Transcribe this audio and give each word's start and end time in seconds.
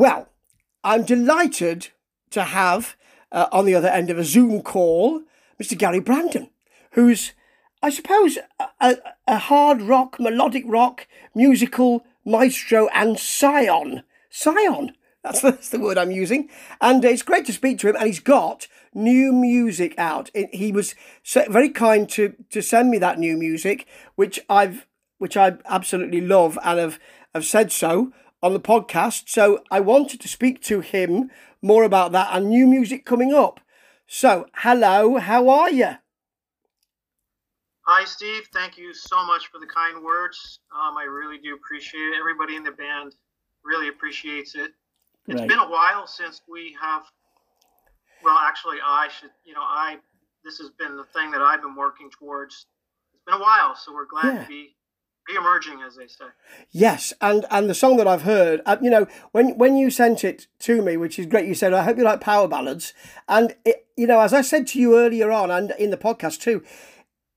Well, 0.00 0.30
I'm 0.82 1.04
delighted 1.04 1.88
to 2.30 2.42
have 2.42 2.96
uh, 3.30 3.48
on 3.52 3.66
the 3.66 3.74
other 3.74 3.88
end 3.88 4.08
of 4.08 4.16
a 4.16 4.24
Zoom 4.24 4.62
call 4.62 5.24
Mr. 5.62 5.76
Gary 5.76 6.00
Brandon, 6.00 6.48
who's, 6.92 7.34
I 7.82 7.90
suppose, 7.90 8.38
a, 8.80 8.96
a 9.28 9.36
hard 9.36 9.82
rock, 9.82 10.18
melodic 10.18 10.64
rock, 10.66 11.06
musical 11.34 12.06
maestro 12.24 12.88
and 12.94 13.18
scion. 13.18 14.02
Scion. 14.30 14.94
That's, 15.22 15.40
that's 15.42 15.68
the 15.68 15.78
word 15.78 15.98
I'm 15.98 16.12
using. 16.12 16.48
And 16.80 17.04
it's 17.04 17.20
great 17.20 17.44
to 17.44 17.52
speak 17.52 17.78
to 17.80 17.90
him. 17.90 17.96
And 17.96 18.06
he's 18.06 18.20
got 18.20 18.68
new 18.94 19.34
music 19.34 19.94
out. 19.98 20.30
he 20.34 20.72
was 20.72 20.94
very 21.34 21.68
kind 21.68 22.08
to, 22.08 22.34
to 22.48 22.62
send 22.62 22.90
me 22.90 22.96
that 23.00 23.18
new 23.18 23.36
music, 23.36 23.86
which 24.14 24.40
I've 24.48 24.86
which 25.18 25.36
I 25.36 25.58
absolutely 25.66 26.22
love 26.22 26.58
and 26.64 26.78
have, 26.78 26.98
have 27.34 27.44
said 27.44 27.70
so 27.70 28.10
on 28.42 28.52
the 28.52 28.60
podcast. 28.60 29.28
So 29.28 29.62
I 29.70 29.80
wanted 29.80 30.20
to 30.20 30.28
speak 30.28 30.62
to 30.64 30.80
him 30.80 31.30
more 31.62 31.84
about 31.84 32.12
that 32.12 32.28
and 32.32 32.48
new 32.48 32.66
music 32.66 33.04
coming 33.04 33.32
up. 33.34 33.60
So, 34.06 34.46
hello, 34.56 35.18
how 35.18 35.48
are 35.48 35.70
you? 35.70 35.90
Hi, 37.86 38.04
Steve. 38.04 38.48
Thank 38.52 38.76
you 38.76 38.92
so 38.94 39.24
much 39.24 39.48
for 39.48 39.58
the 39.58 39.66
kind 39.66 40.04
words. 40.04 40.60
Um, 40.74 40.96
I 40.96 41.04
really 41.04 41.38
do 41.38 41.54
appreciate 41.54 42.00
it. 42.00 42.18
Everybody 42.18 42.56
in 42.56 42.62
the 42.62 42.72
band 42.72 43.14
really 43.64 43.88
appreciates 43.88 44.54
it. 44.54 44.70
It's 45.28 45.40
right. 45.40 45.48
been 45.48 45.58
a 45.58 45.68
while 45.68 46.06
since 46.06 46.42
we 46.48 46.76
have. 46.80 47.02
Well, 48.24 48.36
actually, 48.36 48.78
I 48.84 49.08
should. 49.08 49.30
You 49.44 49.54
know, 49.54 49.62
I. 49.62 49.98
This 50.44 50.58
has 50.58 50.70
been 50.70 50.96
the 50.96 51.04
thing 51.04 51.30
that 51.32 51.42
I've 51.42 51.62
been 51.62 51.74
working 51.74 52.10
towards. 52.10 52.66
It's 53.14 53.24
been 53.24 53.34
a 53.34 53.42
while, 53.42 53.76
so 53.76 53.92
we're 53.92 54.06
glad 54.06 54.34
yeah. 54.34 54.42
to 54.42 54.48
be 54.48 54.76
re-emerging, 55.28 55.80
as 55.86 55.96
they 55.96 56.06
say. 56.06 56.26
Yes, 56.70 57.12
and 57.20 57.44
and 57.50 57.68
the 57.68 57.74
song 57.74 57.96
that 57.96 58.08
I've 58.08 58.22
heard, 58.22 58.60
uh, 58.66 58.76
you 58.80 58.90
know, 58.90 59.06
when 59.32 59.56
when 59.58 59.76
you 59.76 59.90
sent 59.90 60.24
it 60.24 60.46
to 60.60 60.82
me, 60.82 60.96
which 60.96 61.18
is 61.18 61.26
great, 61.26 61.46
you 61.46 61.54
said, 61.54 61.72
"I 61.72 61.82
hope 61.82 61.98
you 61.98 62.04
like 62.04 62.20
power 62.20 62.48
ballads," 62.48 62.92
and 63.28 63.54
it, 63.64 63.86
you 63.96 64.06
know, 64.06 64.20
as 64.20 64.32
I 64.32 64.40
said 64.40 64.66
to 64.68 64.80
you 64.80 64.98
earlier 64.98 65.30
on, 65.30 65.50
and 65.50 65.72
in 65.78 65.90
the 65.90 65.96
podcast 65.96 66.40
too, 66.40 66.62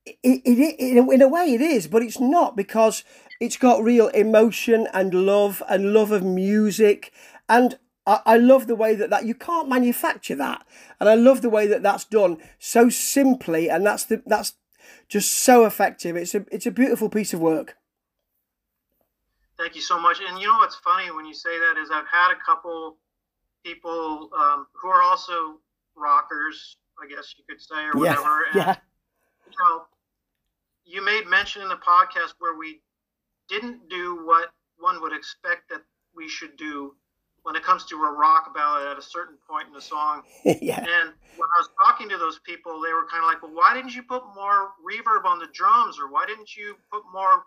it, 0.06 0.16
it, 0.22 0.76
it 0.78 0.78
in 0.98 1.22
a 1.22 1.28
way 1.28 1.54
it 1.54 1.60
is, 1.60 1.86
but 1.86 2.02
it's 2.02 2.20
not 2.20 2.56
because 2.56 3.04
it's 3.40 3.56
got 3.56 3.82
real 3.82 4.08
emotion 4.08 4.88
and 4.92 5.12
love 5.14 5.62
and 5.68 5.92
love 5.92 6.10
of 6.10 6.22
music, 6.22 7.12
and 7.48 7.78
I, 8.06 8.20
I 8.26 8.36
love 8.36 8.66
the 8.66 8.76
way 8.76 8.94
that 8.94 9.10
that 9.10 9.24
you 9.24 9.34
can't 9.34 9.68
manufacture 9.68 10.36
that, 10.36 10.66
and 11.00 11.08
I 11.08 11.14
love 11.14 11.42
the 11.42 11.50
way 11.50 11.66
that 11.66 11.82
that's 11.82 12.04
done 12.04 12.38
so 12.58 12.88
simply, 12.88 13.68
and 13.68 13.84
that's 13.84 14.04
the 14.04 14.22
that's 14.26 14.54
just 15.08 15.30
so 15.32 15.64
effective. 15.64 16.16
It's 16.16 16.34
a 16.34 16.44
it's 16.50 16.66
a 16.66 16.70
beautiful 16.70 17.08
piece 17.08 17.34
of 17.34 17.40
work. 17.40 17.76
Thank 19.58 19.76
you 19.76 19.80
so 19.80 19.98
much. 20.00 20.18
And 20.26 20.38
you 20.38 20.46
know 20.46 20.58
what's 20.58 20.76
funny 20.76 21.10
when 21.10 21.24
you 21.24 21.34
say 21.34 21.58
that 21.58 21.80
is 21.80 21.90
I've 21.92 22.08
had 22.10 22.32
a 22.32 22.44
couple 22.44 22.96
people 23.64 24.30
um, 24.36 24.66
who 24.74 24.88
are 24.88 25.02
also 25.02 25.60
rockers, 25.96 26.76
I 27.02 27.06
guess 27.06 27.34
you 27.38 27.44
could 27.48 27.60
say, 27.60 27.84
or 27.92 27.98
whatever. 27.98 28.46
Yeah. 28.54 28.54
And, 28.54 28.56
yeah. 28.56 28.76
You 29.50 29.56
know, 29.58 29.82
you 30.84 31.04
made 31.04 31.26
mention 31.26 31.62
in 31.62 31.68
the 31.68 31.76
podcast 31.76 32.34
where 32.38 32.56
we 32.56 32.80
didn't 33.48 33.88
do 33.88 34.24
what 34.24 34.50
one 34.78 35.00
would 35.02 35.12
expect 35.12 35.68
that 35.70 35.82
we 36.16 36.28
should 36.28 36.56
do 36.56 36.94
when 37.44 37.56
it 37.56 37.62
comes 37.62 37.84
to 37.84 37.96
a 38.02 38.10
rock 38.10 38.54
ballad 38.54 38.88
at 38.88 38.98
a 38.98 39.02
certain 39.02 39.36
point 39.48 39.68
in 39.68 39.74
the 39.74 39.80
song. 39.80 40.22
yeah. 40.44 40.80
And 40.80 41.12
when 41.36 41.48
I 41.48 41.58
was 41.60 41.68
talking 41.78 42.08
to 42.08 42.16
those 42.16 42.40
people, 42.40 42.80
they 42.80 42.92
were 42.92 43.06
kind 43.06 43.22
of 43.22 43.28
like, 43.28 43.42
"Well, 43.42 43.52
why 43.52 43.74
didn't 43.74 43.94
you 43.94 44.02
put 44.02 44.24
more 44.34 44.72
reverb 44.80 45.24
on 45.24 45.38
the 45.38 45.48
drums, 45.52 45.98
or 46.00 46.10
why 46.10 46.24
didn't 46.26 46.56
you 46.56 46.76
put 46.90 47.02
more, 47.12 47.44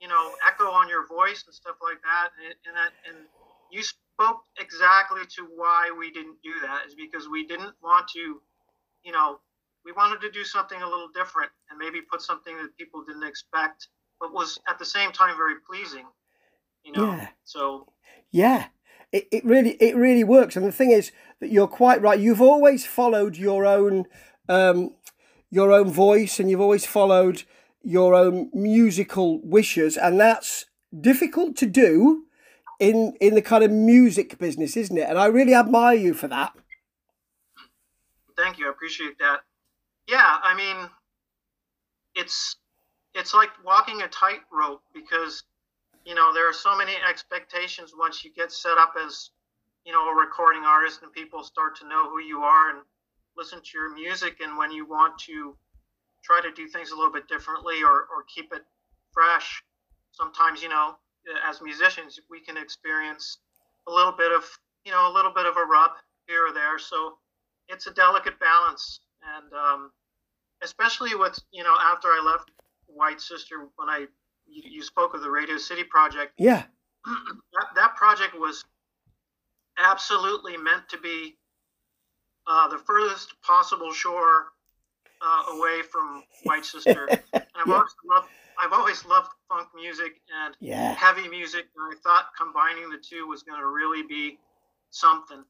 you 0.00 0.08
know, 0.08 0.32
echo 0.46 0.70
on 0.70 0.88
your 0.88 1.06
voice 1.06 1.42
and 1.44 1.54
stuff 1.54 1.76
like 1.82 2.00
that?" 2.02 2.30
And 2.38 2.54
and, 2.66 2.76
that, 2.76 2.92
and 3.06 3.26
you 3.70 3.82
spoke 3.82 4.42
exactly 4.58 5.22
to 5.36 5.48
why 5.56 5.90
we 5.90 6.12
didn't 6.12 6.38
do 6.42 6.54
that 6.62 6.86
is 6.86 6.94
because 6.94 7.28
we 7.28 7.44
didn't 7.44 7.74
want 7.82 8.06
to, 8.14 8.40
you 9.04 9.10
know, 9.10 9.40
we 9.84 9.90
wanted 9.90 10.20
to 10.20 10.30
do 10.30 10.44
something 10.44 10.80
a 10.80 10.88
little 10.88 11.08
different 11.12 11.50
and 11.68 11.78
maybe 11.78 12.00
put 12.00 12.22
something 12.22 12.56
that 12.58 12.76
people 12.76 13.02
didn't 13.04 13.24
expect, 13.24 13.88
but 14.20 14.32
was 14.32 14.60
at 14.68 14.78
the 14.78 14.84
same 14.84 15.10
time 15.10 15.36
very 15.36 15.56
pleasing. 15.68 16.06
You 16.84 16.92
know, 16.92 17.06
yeah. 17.06 17.28
so 17.44 17.92
yeah 18.30 18.66
it, 19.12 19.28
it 19.30 19.44
really 19.44 19.72
it 19.72 19.94
really 19.94 20.24
works. 20.24 20.56
And 20.56 20.66
the 20.66 20.72
thing 20.72 20.90
is 20.90 21.12
that 21.40 21.50
you're 21.50 21.68
quite 21.68 22.00
right. 22.00 22.18
You've 22.18 22.40
always 22.40 22.86
followed 22.86 23.36
your 23.36 23.64
own 23.66 24.06
um, 24.48 24.94
your 25.50 25.72
own 25.72 25.90
voice, 25.90 26.40
and 26.40 26.50
you've 26.50 26.60
always 26.60 26.86
followed 26.86 27.44
your 27.82 28.14
own 28.14 28.50
musical 28.52 29.40
wishes, 29.42 29.96
and 29.96 30.18
that's 30.18 30.66
difficult 30.98 31.56
to 31.56 31.66
do 31.66 32.24
in 32.80 33.14
in 33.20 33.34
the 33.34 33.42
kind 33.42 33.62
of 33.62 33.70
music 33.70 34.38
business, 34.38 34.76
isn't 34.76 34.96
it? 34.96 35.08
And 35.08 35.18
I 35.18 35.26
really 35.26 35.54
admire 35.54 35.96
you 35.96 36.14
for 36.14 36.28
that. 36.28 36.52
Thank 38.36 38.58
you. 38.58 38.66
I 38.66 38.70
appreciate 38.70 39.18
that. 39.18 39.40
Yeah, 40.08 40.38
I 40.42 40.54
mean, 40.54 40.88
it's 42.14 42.56
it's 43.14 43.34
like 43.34 43.50
walking 43.64 44.00
a 44.02 44.08
tightrope 44.08 44.82
because 44.94 45.44
you 46.04 46.14
know, 46.14 46.32
there 46.32 46.48
are 46.48 46.52
so 46.52 46.76
many 46.76 46.92
expectations 47.08 47.92
once 47.96 48.24
you 48.24 48.32
get 48.32 48.52
set 48.52 48.78
up 48.78 48.94
as, 49.04 49.30
you 49.84 49.92
know, 49.92 50.08
a 50.08 50.14
recording 50.14 50.64
artist 50.64 51.00
and 51.02 51.12
people 51.12 51.42
start 51.42 51.76
to 51.76 51.88
know 51.88 52.08
who 52.08 52.20
you 52.20 52.40
are 52.40 52.70
and 52.70 52.80
listen 53.36 53.60
to 53.60 53.70
your 53.78 53.94
music. 53.94 54.40
And 54.40 54.56
when 54.56 54.70
you 54.72 54.86
want 54.86 55.18
to 55.20 55.56
try 56.24 56.40
to 56.40 56.52
do 56.52 56.68
things 56.68 56.90
a 56.90 56.96
little 56.96 57.12
bit 57.12 57.28
differently 57.28 57.82
or, 57.82 58.06
or 58.10 58.24
keep 58.34 58.52
it 58.52 58.62
fresh, 59.12 59.62
sometimes, 60.12 60.62
you 60.62 60.68
know, 60.68 60.96
as 61.48 61.60
musicians, 61.62 62.18
we 62.30 62.40
can 62.40 62.56
experience 62.56 63.38
a 63.88 63.92
little 63.92 64.12
bit 64.12 64.32
of, 64.32 64.44
you 64.84 64.92
know, 64.92 65.10
a 65.10 65.12
little 65.12 65.32
bit 65.32 65.46
of 65.46 65.56
a 65.56 65.64
rub 65.64 65.92
here 66.26 66.46
or 66.48 66.52
there. 66.52 66.78
So 66.78 67.18
it's 67.68 67.86
a 67.86 67.92
delicate 67.92 68.38
balance. 68.40 69.00
And 69.36 69.52
um, 69.52 69.90
especially 70.62 71.14
with, 71.14 71.38
you 71.52 71.62
know, 71.62 71.76
after 71.80 72.08
I 72.08 72.22
left 72.24 72.50
White 72.86 73.20
Sister, 73.20 73.68
when 73.76 73.88
I 73.88 74.06
you, 74.52 74.62
you 74.70 74.82
spoke 74.82 75.14
of 75.14 75.22
the 75.22 75.30
Radio 75.30 75.56
City 75.56 75.84
project. 75.84 76.32
Yeah. 76.38 76.64
that, 77.04 77.66
that 77.74 77.96
project 77.96 78.38
was 78.38 78.64
absolutely 79.78 80.56
meant 80.56 80.88
to 80.90 80.98
be 80.98 81.36
uh, 82.46 82.68
the 82.68 82.78
furthest 82.78 83.34
possible 83.42 83.92
shore 83.92 84.52
uh, 85.20 85.56
away 85.56 85.82
from 85.82 86.24
White 86.44 86.64
Sister. 86.64 87.08
and 87.32 87.44
I've 87.54 87.66
yeah. 87.66 87.74
always 87.74 87.94
loved 88.04 88.28
I've 88.62 88.72
always 88.72 89.04
loved 89.06 89.28
funk 89.48 89.68
music 89.74 90.20
and 90.44 90.54
yeah. 90.60 90.94
heavy 90.94 91.28
music, 91.28 91.66
and 91.76 91.94
I 91.94 92.00
thought 92.02 92.26
combining 92.38 92.90
the 92.90 92.98
two 92.98 93.26
was 93.26 93.42
going 93.42 93.58
to 93.58 93.66
really 93.66 94.02
be 94.06 94.38
something. 94.90 95.42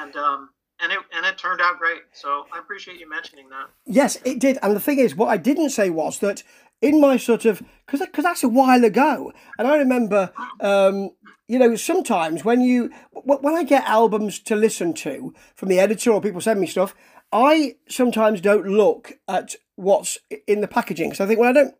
And 0.00 0.16
um, 0.16 0.50
and 0.80 0.92
it 0.92 0.98
and 1.14 1.26
it 1.26 1.36
turned 1.38 1.60
out 1.60 1.78
great. 1.78 2.02
So 2.12 2.46
I 2.52 2.58
appreciate 2.58 2.98
you 2.98 3.08
mentioning 3.08 3.48
that. 3.50 3.66
Yes, 3.86 4.18
it 4.24 4.38
did. 4.38 4.58
And 4.62 4.74
the 4.74 4.80
thing 4.80 4.98
is, 4.98 5.14
what 5.14 5.28
I 5.28 5.36
didn't 5.36 5.70
say 5.70 5.90
was 5.90 6.18
that 6.20 6.42
in 6.80 7.00
my 7.00 7.16
sort 7.16 7.44
of 7.44 7.62
because 7.86 8.00
because 8.00 8.24
that's 8.24 8.44
a 8.44 8.48
while 8.48 8.84
ago, 8.84 9.32
and 9.58 9.68
I 9.68 9.76
remember, 9.76 10.32
um, 10.60 11.10
you 11.48 11.58
know, 11.58 11.76
sometimes 11.76 12.44
when 12.44 12.60
you 12.60 12.90
when 13.12 13.54
I 13.54 13.64
get 13.64 13.84
albums 13.84 14.38
to 14.40 14.56
listen 14.56 14.94
to 14.94 15.34
from 15.54 15.68
the 15.68 15.80
editor 15.80 16.12
or 16.12 16.20
people 16.20 16.40
send 16.40 16.60
me 16.60 16.66
stuff, 16.66 16.94
I 17.32 17.76
sometimes 17.88 18.40
don't 18.40 18.66
look 18.66 19.14
at 19.28 19.54
what's 19.76 20.18
in 20.46 20.60
the 20.60 20.68
packaging 20.68 21.10
because 21.10 21.20
I 21.20 21.26
think 21.26 21.40
well 21.40 21.50
I 21.50 21.52
don't. 21.52 21.74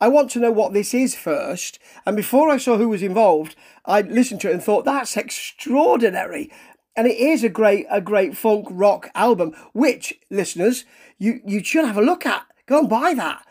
I 0.00 0.08
want 0.08 0.30
to 0.30 0.38
know 0.38 0.50
what 0.50 0.72
this 0.72 0.94
is 0.94 1.14
first, 1.14 1.78
and 2.06 2.16
before 2.16 2.48
I 2.48 2.56
saw 2.56 2.76
who 2.78 2.88
was 2.88 3.02
involved, 3.02 3.56
I 3.84 4.00
listened 4.02 4.40
to 4.42 4.50
it 4.50 4.54
and 4.54 4.62
thought 4.62 4.84
that's 4.84 5.16
extraordinary, 5.16 6.50
and 6.94 7.06
it 7.06 7.16
is 7.16 7.44
a 7.44 7.48
great 7.48 7.86
a 7.90 8.00
great 8.00 8.36
funk 8.36 8.66
rock 8.70 9.10
album. 9.14 9.54
Which 9.72 10.14
listeners, 10.30 10.84
you 11.18 11.40
you 11.44 11.62
should 11.62 11.84
have 11.84 11.98
a 11.98 12.02
look 12.02 12.24
at. 12.24 12.46
Go 12.66 12.80
and 12.80 12.88
buy 12.88 13.14
that 13.14 13.46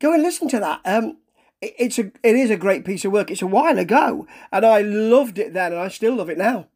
go 0.00 0.12
and 0.12 0.22
listen 0.22 0.48
to 0.48 0.60
that. 0.60 0.80
Um, 0.84 1.18
it, 1.60 1.74
it's 1.78 1.98
a 1.98 2.10
it 2.22 2.36
is 2.36 2.50
a 2.50 2.56
great 2.56 2.84
piece 2.84 3.04
of 3.04 3.12
work. 3.12 3.30
It's 3.30 3.42
a 3.42 3.46
while 3.46 3.78
ago, 3.78 4.26
and 4.52 4.64
I 4.64 4.80
loved 4.82 5.38
it 5.38 5.52
then, 5.52 5.72
and 5.72 5.80
I 5.80 5.88
still 5.88 6.16
love 6.16 6.30
it 6.30 6.38
now. 6.38 6.68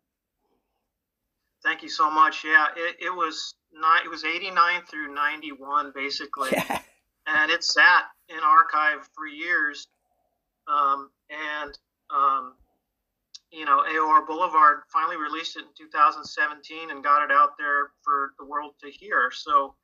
Thank 1.63 1.83
you 1.83 1.89
so 1.89 2.11
much. 2.11 2.45
Yeah, 2.45 2.67
it, 2.77 2.97
it 3.01 3.15
was 3.15 3.55
nine, 3.73 4.01
it 4.05 4.09
was 4.09 4.25
eighty 4.25 4.51
nine 4.51 4.83
through 4.89 5.15
ninety 5.15 5.53
one 5.53 5.93
basically, 5.95 6.51
yeah. 6.53 6.81
and 7.27 7.51
it 7.51 7.63
sat 7.65 8.05
in 8.29 8.39
archive 8.43 9.09
for 9.15 9.27
years, 9.27 9.87
um, 10.69 11.11
and 11.31 11.79
um, 12.11 12.55
you 13.53 13.65
know 13.65 13.85
AOR 13.89 14.27
Boulevard 14.27 14.81
finally 14.93 15.17
released 15.17 15.57
it 15.57 15.61
in 15.61 15.87
2017 15.87 16.91
and 16.91 17.05
got 17.05 17.25
it 17.25 17.31
out 17.31 17.51
there 17.59 17.91
for 18.03 18.33
the 18.39 18.45
world 18.45 18.75
to 18.83 18.91
hear. 18.91 19.31
So 19.33 19.75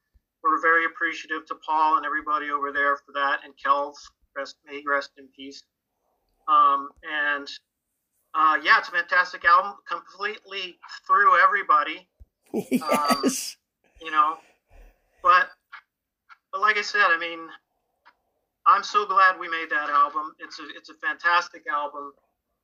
we're 0.42 0.60
very 0.60 0.84
appreciative 0.84 1.46
to 1.46 1.56
Paul 1.66 1.96
and 1.96 2.06
everybody 2.06 2.50
over 2.50 2.72
there 2.72 2.96
for 2.96 3.12
that, 3.12 3.40
and 3.44 3.54
Kelv, 3.56 3.94
rest 4.36 4.56
may 4.64 4.82
rest 4.86 5.10
in 5.18 5.28
peace. 5.34 5.62
Um, 6.48 6.90
and 7.02 7.48
uh, 8.34 8.58
yeah, 8.62 8.78
it's 8.78 8.88
a 8.88 8.92
fantastic 8.92 9.44
album, 9.44 9.74
completely 9.88 10.78
through 11.06 11.40
everybody. 11.42 12.08
Yes. 12.70 13.56
Um, 13.58 14.06
you 14.06 14.10
know, 14.10 14.38
but 15.22 15.48
but 16.50 16.62
like 16.62 16.78
I 16.78 16.82
said, 16.82 17.04
I 17.04 17.18
mean, 17.18 17.40
I'm 18.66 18.82
so 18.82 19.06
glad 19.06 19.38
we 19.38 19.48
made 19.48 19.68
that 19.70 19.90
album. 19.90 20.34
It's 20.38 20.58
a 20.58 20.62
it's 20.74 20.88
a 20.88 20.94
fantastic 20.94 21.64
album, 21.70 22.12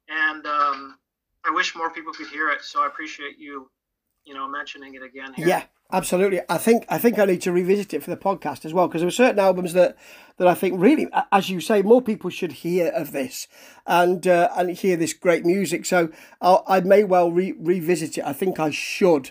and 0.09 0.47
um, 0.47 0.99
I 1.45 1.51
wish 1.51 1.75
more 1.75 1.91
people 1.91 2.13
could 2.13 2.29
hear 2.29 2.51
it. 2.51 2.63
So 2.63 2.83
I 2.83 2.87
appreciate 2.87 3.39
you, 3.39 3.71
you 4.25 4.35
know, 4.35 4.49
mentioning 4.49 4.95
it 4.95 5.03
again 5.03 5.35
here. 5.35 5.49
Yeah, 5.49 5.65
absolutely. 5.93 6.41
I 6.49 6.59
think 6.59 6.87
I 6.89 6.99
think 6.99 7.19
I 7.19 7.25
need 7.25 7.43
to 7.43 7.53
revisit 7.53 7.95
it 7.95 8.03
for 8.03 8.11
the 8.11 8.17
podcast 8.17 8.65
as 8.65 8.73
well 8.73 8.89
because 8.89 9.01
there 9.01 9.07
were 9.07 9.13
certain 9.13 9.39
albums 9.39 9.73
that 9.73 9.97
that 10.37 10.49
I 10.49 10.55
think 10.55 10.81
really, 10.81 11.09
as 11.31 11.51
you 11.51 11.61
say, 11.61 11.83
more 11.83 12.03
people 12.03 12.31
should 12.31 12.53
hear 12.53 12.89
of 12.89 13.13
this 13.13 13.47
and 13.87 14.27
uh, 14.27 14.49
and 14.57 14.71
hear 14.71 14.97
this 14.97 15.13
great 15.13 15.45
music. 15.45 15.87
So 15.87 16.11
I'll, 16.41 16.65
i 16.67 16.81
may 16.81 17.05
well 17.05 17.31
re- 17.31 17.55
revisit 17.59 18.19
it. 18.19 18.25
I 18.25 18.33
think 18.33 18.59
I 18.59 18.71
should, 18.71 19.31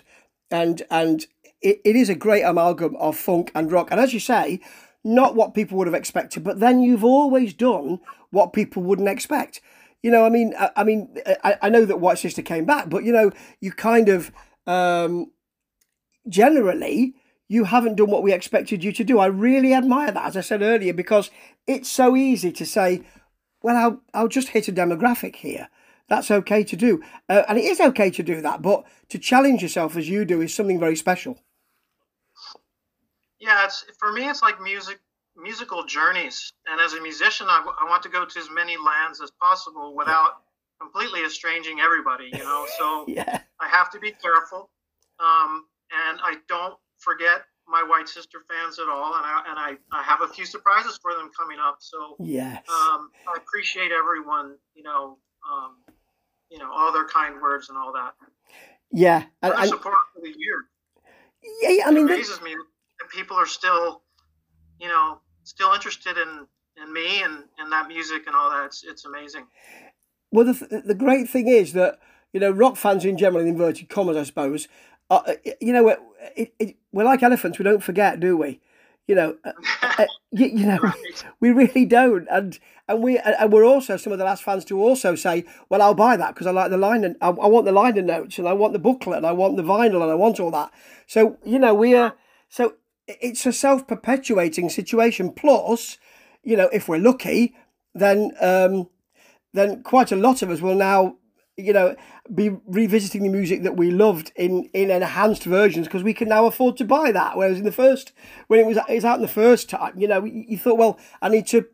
and 0.50 0.82
and 0.90 1.26
it, 1.60 1.80
it 1.84 1.96
is 1.96 2.08
a 2.08 2.14
great 2.14 2.42
amalgam 2.42 2.96
of 2.96 3.16
funk 3.16 3.50
and 3.54 3.70
rock. 3.70 3.88
And 3.90 4.00
as 4.00 4.14
you 4.14 4.20
say, 4.20 4.60
not 5.04 5.34
what 5.34 5.54
people 5.54 5.76
would 5.78 5.86
have 5.86 5.94
expected, 5.94 6.44
but 6.44 6.60
then 6.60 6.80
you've 6.80 7.04
always 7.04 7.52
done 7.52 8.00
what 8.30 8.52
people 8.52 8.82
wouldn't 8.82 9.08
expect. 9.08 9.60
You 10.02 10.10
know, 10.10 10.24
I 10.24 10.28
mean, 10.28 10.54
I, 10.58 10.70
I 10.76 10.84
mean, 10.84 11.16
I, 11.42 11.56
I, 11.62 11.68
know 11.70 11.86
that 11.86 12.00
White 12.00 12.18
Sister 12.18 12.42
came 12.42 12.66
back, 12.66 12.90
but 12.90 13.04
you 13.04 13.12
know, 13.12 13.32
you 13.60 13.72
kind 13.72 14.08
of 14.08 14.32
um, 14.66 15.30
generally 16.28 17.14
you 17.48 17.64
haven't 17.64 17.96
done 17.96 18.10
what 18.10 18.22
we 18.22 18.32
expected 18.32 18.82
you 18.82 18.92
to 18.92 19.04
do. 19.04 19.18
I 19.18 19.26
really 19.26 19.74
admire 19.74 20.10
that, 20.10 20.26
as 20.26 20.36
I 20.36 20.40
said 20.40 20.62
earlier, 20.62 20.92
because 20.92 21.30
it's 21.66 21.90
so 21.90 22.16
easy 22.16 22.50
to 22.52 22.64
say, 22.64 23.02
well, 23.62 23.76
I'll, 23.76 24.00
I'll 24.14 24.28
just 24.28 24.48
hit 24.48 24.68
a 24.68 24.72
demographic 24.72 25.36
here. 25.36 25.68
That's 26.08 26.30
okay 26.30 26.64
to 26.64 26.76
do. 26.76 27.02
Uh, 27.28 27.42
and 27.48 27.58
it 27.58 27.64
is 27.64 27.80
okay 27.80 28.10
to 28.10 28.22
do 28.22 28.40
that, 28.40 28.62
but 28.62 28.84
to 29.10 29.18
challenge 29.18 29.62
yourself 29.62 29.96
as 29.96 30.08
you 30.08 30.24
do 30.24 30.40
is 30.40 30.54
something 30.54 30.80
very 30.80 30.96
special 30.96 31.38
yeah, 33.44 33.64
it's 33.64 33.84
for 33.98 34.12
me. 34.12 34.28
It's 34.28 34.42
like 34.42 34.60
music, 34.60 34.98
musical 35.36 35.84
journeys. 35.84 36.52
And 36.66 36.80
as 36.80 36.94
a 36.94 37.00
musician, 37.00 37.46
I, 37.48 37.64
I 37.80 37.88
want 37.88 38.02
to 38.04 38.08
go 38.08 38.24
to 38.24 38.38
as 38.38 38.48
many 38.50 38.76
lands 38.76 39.20
as 39.20 39.30
possible 39.40 39.94
without 39.94 40.42
completely 40.80 41.24
estranging 41.24 41.80
everybody. 41.80 42.30
You 42.32 42.38
know, 42.38 42.66
so 42.78 43.04
yeah. 43.06 43.40
I 43.60 43.68
have 43.68 43.90
to 43.90 43.98
be 43.98 44.12
careful, 44.12 44.70
um, 45.20 45.66
and 45.90 46.18
I 46.22 46.36
don't 46.48 46.74
forget 46.98 47.42
my 47.66 47.82
White 47.82 48.08
Sister 48.08 48.38
fans 48.48 48.78
at 48.78 48.88
all. 48.88 49.14
And 49.14 49.24
I 49.24 49.42
and 49.48 49.58
I, 49.58 49.98
I 49.98 50.02
have 50.02 50.20
a 50.22 50.28
few 50.28 50.44
surprises 50.46 50.98
for 51.00 51.14
them 51.14 51.30
coming 51.38 51.58
up. 51.58 51.76
So 51.80 52.16
yes, 52.20 52.62
um, 52.68 53.10
I 53.28 53.36
appreciate 53.36 53.92
everyone. 53.92 54.56
You 54.74 54.82
know. 54.82 55.18
Um, 55.50 55.76
you 56.54 56.60
know 56.60 56.70
all 56.72 56.92
their 56.92 57.06
kind 57.06 57.40
words 57.42 57.68
and 57.68 57.76
all 57.76 57.92
that. 57.92 58.14
Yeah, 58.92 59.24
and, 59.42 59.54
and 59.54 59.68
support 59.68 59.94
for 60.14 60.20
the 60.20 60.32
year. 60.38 60.64
Yeah, 61.60 61.86
I 61.86 61.90
mean, 61.90 62.08
it 62.08 62.12
amazes 62.12 62.40
me 62.40 62.54
that 62.54 63.10
people 63.10 63.36
are 63.36 63.46
still, 63.46 64.02
you 64.78 64.88
know, 64.88 65.20
still 65.42 65.72
interested 65.72 66.16
in 66.16 66.46
in 66.82 66.92
me 66.92 67.22
and 67.22 67.44
and 67.58 67.72
that 67.72 67.88
music 67.88 68.26
and 68.26 68.36
all 68.36 68.50
that. 68.50 68.66
It's 68.66 68.84
it's 68.84 69.04
amazing. 69.04 69.46
Well, 70.30 70.44
the 70.44 70.82
the 70.84 70.94
great 70.94 71.28
thing 71.28 71.48
is 71.48 71.72
that 71.72 71.98
you 72.32 72.40
know 72.40 72.50
rock 72.50 72.76
fans 72.76 73.04
in 73.04 73.18
general, 73.18 73.42
in 73.42 73.48
inverted 73.48 73.88
commas, 73.88 74.16
I 74.16 74.22
suppose. 74.22 74.68
Uh, 75.10 75.34
you 75.60 75.72
know, 75.72 75.88
it, 76.36 76.54
it, 76.58 76.76
we're 76.92 77.04
like 77.04 77.22
elephants. 77.22 77.58
We 77.58 77.64
don't 77.64 77.82
forget, 77.82 78.20
do 78.20 78.36
we? 78.36 78.60
You 79.06 79.14
know, 79.14 79.36
uh, 79.44 79.52
uh, 79.82 80.06
you, 80.30 80.46
you, 80.46 80.66
know, 80.66 80.78
right. 80.78 81.24
we 81.40 81.50
really 81.50 81.84
don't. 81.84 82.26
And 82.30 82.58
and 82.88 83.02
we 83.02 83.18
and 83.18 83.52
we're 83.52 83.64
also 83.64 83.96
some 83.96 84.12
of 84.12 84.18
the 84.18 84.24
last 84.24 84.42
fans 84.42 84.64
to 84.66 84.80
also 84.80 85.14
say, 85.14 85.44
well, 85.68 85.82
I'll 85.82 85.94
buy 85.94 86.16
that 86.16 86.34
because 86.34 86.46
I 86.46 86.50
like 86.50 86.70
the 86.70 86.78
line 86.78 87.04
and 87.04 87.16
I, 87.20 87.28
I, 87.28 87.46
want 87.46 87.66
the 87.66 87.72
liner 87.72 88.02
notes 88.02 88.38
and 88.38 88.48
I 88.48 88.52
want 88.52 88.72
the 88.72 88.78
booklet 88.78 89.18
and 89.18 89.26
I 89.26 89.32
want 89.32 89.56
the 89.56 89.62
vinyl 89.62 90.02
and 90.02 90.10
I 90.10 90.14
want 90.14 90.40
all 90.40 90.50
that. 90.50 90.70
So 91.06 91.38
you 91.44 91.58
know, 91.58 91.74
we 91.74 91.94
are 91.94 92.14
so 92.48 92.74
it's 93.06 93.46
a 93.46 93.52
self 93.52 93.86
perpetuating 93.86 94.70
situation. 94.70 95.32
Plus, 95.32 95.98
you 96.42 96.56
know, 96.56 96.68
if 96.72 96.88
we're 96.88 96.98
lucky, 96.98 97.54
then 97.94 98.32
um, 98.40 98.88
then 99.52 99.82
quite 99.82 100.12
a 100.12 100.16
lot 100.16 100.42
of 100.42 100.50
us 100.50 100.60
will 100.60 100.74
now, 100.74 101.16
you 101.56 101.72
know, 101.72 101.94
be 102.34 102.56
revisiting 102.66 103.22
the 103.22 103.28
music 103.28 103.62
that 103.62 103.76
we 103.76 103.90
loved 103.90 104.32
in 104.36 104.68
in 104.72 104.90
enhanced 104.90 105.44
versions 105.44 105.86
because 105.86 106.02
we 106.02 106.14
can 106.14 106.28
now 106.28 106.46
afford 106.46 106.76
to 106.78 106.84
buy 106.84 107.12
that. 107.12 107.36
Whereas 107.36 107.58
in 107.58 107.64
the 107.64 107.72
first, 107.72 108.12
when 108.48 108.58
it 108.60 108.66
was 108.66 108.78
it 108.88 108.94
was 108.94 109.04
out 109.04 109.16
in 109.16 109.22
the 109.22 109.28
first 109.28 109.70
time, 109.70 109.98
you 109.98 110.08
know, 110.08 110.24
you 110.24 110.58
thought, 110.58 110.78
well, 110.78 110.98
I 111.22 111.28
need 111.28 111.46
to, 111.48 111.66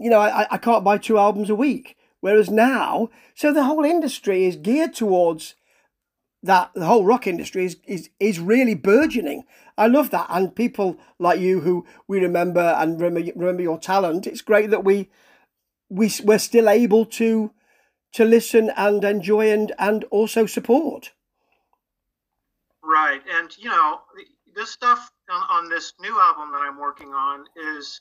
you 0.00 0.10
know, 0.10 0.20
I 0.20 0.46
I 0.50 0.58
can't 0.58 0.84
buy 0.84 0.98
two 0.98 1.18
albums 1.18 1.50
a 1.50 1.54
week. 1.54 1.96
Whereas 2.20 2.50
now, 2.50 3.10
so 3.34 3.52
the 3.52 3.64
whole 3.64 3.84
industry 3.84 4.44
is 4.44 4.56
geared 4.56 4.94
towards 4.94 5.54
that 6.42 6.70
the 6.74 6.86
whole 6.86 7.04
rock 7.04 7.26
industry 7.26 7.64
is, 7.64 7.76
is 7.86 8.10
is 8.18 8.40
really 8.40 8.74
burgeoning. 8.74 9.44
I 9.76 9.86
love 9.86 10.10
that, 10.10 10.26
and 10.28 10.54
people 10.54 10.98
like 11.18 11.38
you 11.40 11.60
who 11.60 11.86
we 12.08 12.20
remember 12.20 12.74
and 12.78 13.00
remember, 13.00 13.30
remember 13.36 13.62
your 13.62 13.78
talent. 13.78 14.26
It's 14.26 14.42
great 14.42 14.70
that 14.70 14.84
we 14.84 15.08
we 15.88 16.10
we're 16.24 16.38
still 16.38 16.68
able 16.68 17.06
to 17.06 17.52
to 18.12 18.24
listen 18.24 18.70
and 18.76 19.04
enjoy 19.04 19.50
and 19.50 19.72
and 19.78 20.04
also 20.04 20.46
support. 20.46 21.12
Right, 22.82 23.20
and 23.30 23.56
you 23.58 23.68
know 23.68 24.00
this 24.54 24.70
stuff 24.70 25.10
on, 25.30 25.42
on 25.50 25.68
this 25.68 25.92
new 26.00 26.18
album 26.20 26.50
that 26.52 26.62
I'm 26.62 26.78
working 26.78 27.08
on 27.08 27.44
is 27.76 28.00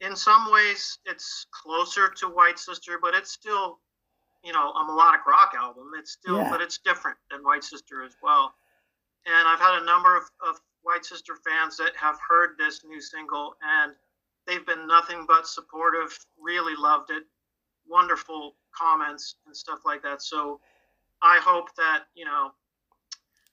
in 0.00 0.14
some 0.14 0.50
ways 0.52 0.98
it's 1.06 1.46
closer 1.50 2.08
to 2.08 2.26
White 2.28 2.58
Sister, 2.58 2.98
but 3.00 3.14
it's 3.14 3.32
still 3.32 3.80
you 4.44 4.52
know 4.52 4.70
a 4.70 4.84
melodic 4.84 5.26
rock 5.26 5.54
album. 5.56 5.90
It's 5.98 6.12
still, 6.12 6.38
yeah. 6.38 6.50
but 6.50 6.60
it's 6.60 6.78
different 6.78 7.18
than 7.30 7.42
White 7.42 7.64
Sister 7.64 8.04
as 8.04 8.14
well. 8.22 8.54
And 9.26 9.48
I've 9.48 9.60
had 9.60 9.82
a 9.82 9.84
number 9.84 10.16
of, 10.16 10.22
of 10.46 10.60
White 10.82 11.04
Sister 11.04 11.36
fans 11.46 11.76
that 11.76 11.94
have 11.96 12.16
heard 12.26 12.56
this 12.56 12.84
new 12.84 13.00
single, 13.00 13.56
and 13.62 13.92
they've 14.46 14.64
been 14.64 14.86
nothing 14.86 15.26
but 15.26 15.46
supportive. 15.46 16.16
Really 16.40 16.74
loved 16.76 17.10
it. 17.10 17.24
Wonderful 17.88 18.54
comments 18.76 19.36
and 19.46 19.56
stuff 19.56 19.80
like 19.84 20.02
that. 20.02 20.22
So 20.22 20.60
I 21.22 21.40
hope 21.42 21.74
that 21.76 22.04
you 22.14 22.24
know 22.24 22.52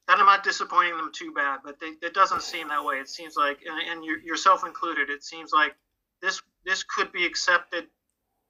that 0.08 0.20
I'm 0.20 0.26
not 0.26 0.44
disappointing 0.44 0.98
them 0.98 1.12
too 1.14 1.34
bad, 1.34 1.60
but 1.64 1.80
they, 1.80 1.94
it 2.06 2.14
doesn't 2.14 2.44
seem 2.44 2.68
that 2.68 2.84
way. 2.84 2.98
It 2.98 3.10
seems 3.10 3.36
like, 3.36 3.58
and, 3.66 3.90
and 3.90 4.06
you, 4.06 4.20
yourself 4.24 4.64
included, 4.64 5.10
it 5.10 5.24
seems 5.24 5.52
like 5.52 5.76
this 6.22 6.42
this 6.66 6.84
could 6.84 7.12
be 7.12 7.26
accepted 7.26 7.88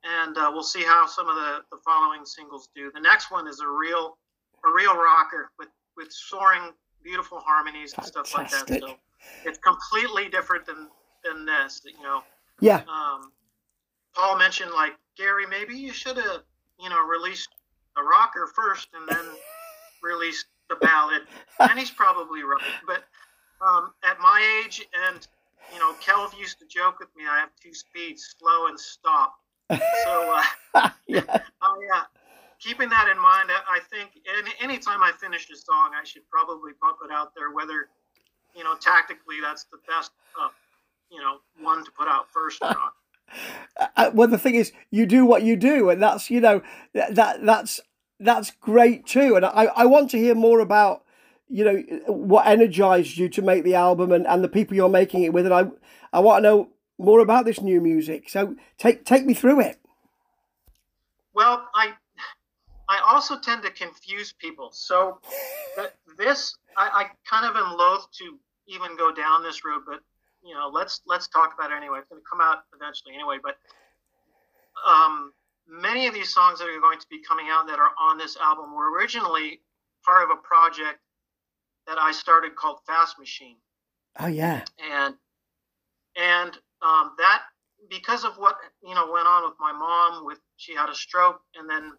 and 0.06 0.38
uh, 0.38 0.50
we'll 0.54 0.64
see 0.64 0.84
how 0.84 1.08
some 1.08 1.28
of 1.28 1.36
the, 1.36 1.60
the 1.72 1.78
following 1.84 2.26
singles 2.26 2.70
do. 2.76 2.92
The 2.94 3.00
next 3.00 3.32
one 3.32 3.48
is 3.48 3.60
a 3.60 3.68
real 3.68 4.18
a 4.66 4.72
real 4.74 4.96
rocker 4.96 5.52
with 5.58 5.70
with 5.98 6.12
soaring, 6.12 6.72
beautiful 7.04 7.40
harmonies 7.40 7.94
and 7.94 8.06
Fantastic. 8.06 8.28
stuff 8.28 8.70
like 8.70 8.82
that. 8.82 8.82
So 8.82 8.96
it's 9.44 9.60
completely 9.60 10.30
different 10.30 10.66
than 10.66 10.90
than 11.24 11.46
this. 11.46 11.82
You 11.86 12.04
know. 12.04 12.24
Yeah. 12.60 12.84
Um, 12.88 13.32
Paul 14.14 14.38
mentioned 14.38 14.72
like 14.72 14.94
Gary, 15.18 15.46
maybe 15.48 15.76
you 15.76 15.94
should 15.94 16.18
have 16.18 16.44
you 16.80 16.90
know 16.90 17.02
released 17.06 17.50
a 17.98 18.04
rocker 18.04 18.48
first 18.48 18.90
and 18.94 19.08
then 19.08 19.26
released 20.04 20.48
the 20.70 20.76
ballad, 20.76 21.22
and 21.60 21.78
he's 21.78 21.92
probably 21.92 22.44
right. 22.44 22.62
But 22.86 23.04
um, 23.66 23.94
at 24.04 24.20
my 24.20 24.64
age, 24.66 24.86
and 25.10 25.28
you 25.74 25.80
know, 25.80 25.94
Kelv 25.94 26.38
used 26.38 26.60
to 26.60 26.66
joke 26.66 27.00
with 27.00 27.10
me, 27.16 27.24
I 27.30 27.40
have 27.40 27.50
two 27.62 27.74
speeds, 27.74 28.36
slow 28.40 28.68
and 28.68 28.80
stop 28.80 29.36
so 29.70 30.40
uh, 30.74 30.90
yeah. 31.08 31.22
I, 31.62 31.78
uh, 31.96 32.04
keeping 32.60 32.90
that 32.90 33.10
in 33.10 33.20
mind, 33.20 33.50
I 33.52 33.80
think 33.90 34.12
any 34.38 34.52
anytime 34.62 35.02
I 35.02 35.12
finish 35.12 35.50
a 35.50 35.56
song, 35.56 35.92
I 36.00 36.04
should 36.04 36.28
probably 36.30 36.74
pump 36.74 36.98
it 37.04 37.12
out 37.12 37.34
there. 37.36 37.52
Whether 37.52 37.90
you 38.56 38.64
know 38.64 38.76
tactically 38.76 39.38
that's 39.42 39.66
the 39.66 39.78
best, 39.88 40.12
uh, 40.40 40.50
you 41.12 41.20
know, 41.20 41.38
one 41.62 41.84
to 41.84 41.92
put 41.92 42.08
out 42.08 42.28
first 42.32 42.62
or 42.62 42.70
not. 42.70 42.94
Uh, 43.98 44.12
well, 44.14 44.28
the 44.28 44.38
thing 44.38 44.56
is, 44.56 44.72
you 44.90 45.06
do 45.06 45.26
what 45.26 45.44
you 45.44 45.56
do, 45.56 45.90
and 45.90 46.02
that's 46.02 46.30
you 46.30 46.40
know 46.40 46.62
that 46.94 47.44
that's 47.44 47.82
that's 48.20 48.52
great 48.52 49.06
too. 49.06 49.36
And 49.36 49.46
I 49.46 49.66
I 49.76 49.86
want 49.86 50.12
to 50.12 50.18
hear 50.18 50.36
more 50.36 50.60
about 50.60 51.04
you 51.48 51.64
know 51.64 51.78
what 52.08 52.48
energized 52.48 53.18
you 53.18 53.30
to 53.30 53.42
make 53.42 53.64
the 53.64 53.76
album 53.76 54.12
and, 54.12 54.26
and 54.28 54.44
the 54.44 54.50
people 54.50 54.76
you're 54.76 54.90
making 54.90 55.24
it 55.24 55.34
with 55.34 55.46
and 55.46 55.54
I 55.54 55.68
I 56.14 56.20
want 56.20 56.44
to 56.44 56.50
know 56.50 56.70
more 56.98 57.20
about 57.20 57.46
this 57.46 57.62
new 57.62 57.82
music. 57.82 58.30
So 58.30 58.56
take 58.78 59.06
take 59.06 59.26
me 59.26 59.34
through 59.34 59.62
it. 59.62 59.80
Well, 61.34 61.68
I 61.76 61.94
I 62.88 63.02
also 63.06 63.38
tend 63.40 63.64
to 63.64 63.72
confuse 63.72 64.32
people. 64.34 64.70
So 64.72 65.20
this 66.18 66.56
I, 66.78 66.90
I 66.94 67.04
kind 67.30 67.46
of 67.46 67.56
am 67.56 67.78
loath 67.78 68.08
to 68.20 68.38
even 68.68 68.96
go 68.98 69.12
down 69.14 69.44
this 69.44 69.64
road, 69.64 69.82
but 69.86 70.02
you 70.46 70.54
know, 70.54 70.70
let's 70.72 71.02
let's 71.08 71.28
talk 71.28 71.54
about 71.58 71.72
it 71.72 71.76
anyway. 71.76 72.00
It's 72.00 72.10
going 72.10 72.22
to 72.22 72.28
come 72.30 72.40
out 72.40 72.60
eventually 72.74 73.16
anyway. 73.16 73.38
But 73.44 73.58
um, 74.86 75.34
many 75.68 76.08
of 76.08 76.14
these 76.14 76.34
songs 76.34 76.60
that 76.60 76.70
are 76.70 76.80
going 76.80 77.00
to 77.00 77.08
be 77.10 77.22
coming 77.28 77.48
out 77.50 77.68
that 77.68 77.80
are 77.80 77.92
on 78.00 78.18
this 78.18 78.38
album 78.38 78.76
were 78.76 78.96
originally 78.96 79.62
part 80.06 80.24
of 80.24 80.30
a 80.30 80.42
project 80.42 81.00
that 81.88 81.98
I 82.00 82.12
started 82.12 82.56
called 82.56 82.80
Fast 82.86 83.18
Machine. 83.18 83.58
Oh 84.20 84.28
yeah. 84.28 84.64
And 84.94 85.16
and 86.16 86.54
um, 86.82 87.12
that 87.18 87.42
because 87.90 88.24
of 88.24 88.36
what 88.38 88.56
you 88.84 88.94
know 88.94 89.12
went 89.12 89.28
on 89.28 89.44
with 89.44 89.56
my 89.60 89.72
mom 89.72 90.26
with 90.26 90.40
she 90.58 90.76
had 90.76 90.90
a 90.90 90.96
stroke 90.96 91.42
and 91.58 91.70
then 91.70 91.92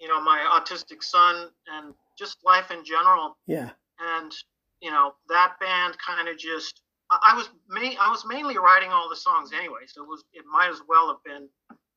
you 0.00 0.08
know 0.08 0.20
my 0.20 0.38
autistic 0.58 1.02
son 1.02 1.48
and 1.72 1.94
just 2.18 2.38
life 2.44 2.70
in 2.70 2.84
general 2.84 3.36
yeah 3.46 3.70
and 4.16 4.32
you 4.80 4.90
know 4.90 5.14
that 5.28 5.54
band 5.60 5.96
kind 6.04 6.28
of 6.28 6.36
just 6.38 6.82
I, 7.22 7.34
was 7.34 7.50
main, 7.68 7.96
I 8.00 8.10
was 8.10 8.24
mainly 8.26 8.58
writing 8.58 8.90
all 8.90 9.08
the 9.08 9.16
songs 9.16 9.50
anyway 9.52 9.86
so 9.86 10.02
it 10.02 10.08
was 10.08 10.24
it 10.32 10.44
might 10.50 10.68
as 10.68 10.80
well 10.88 11.08
have 11.08 11.22
been 11.24 11.48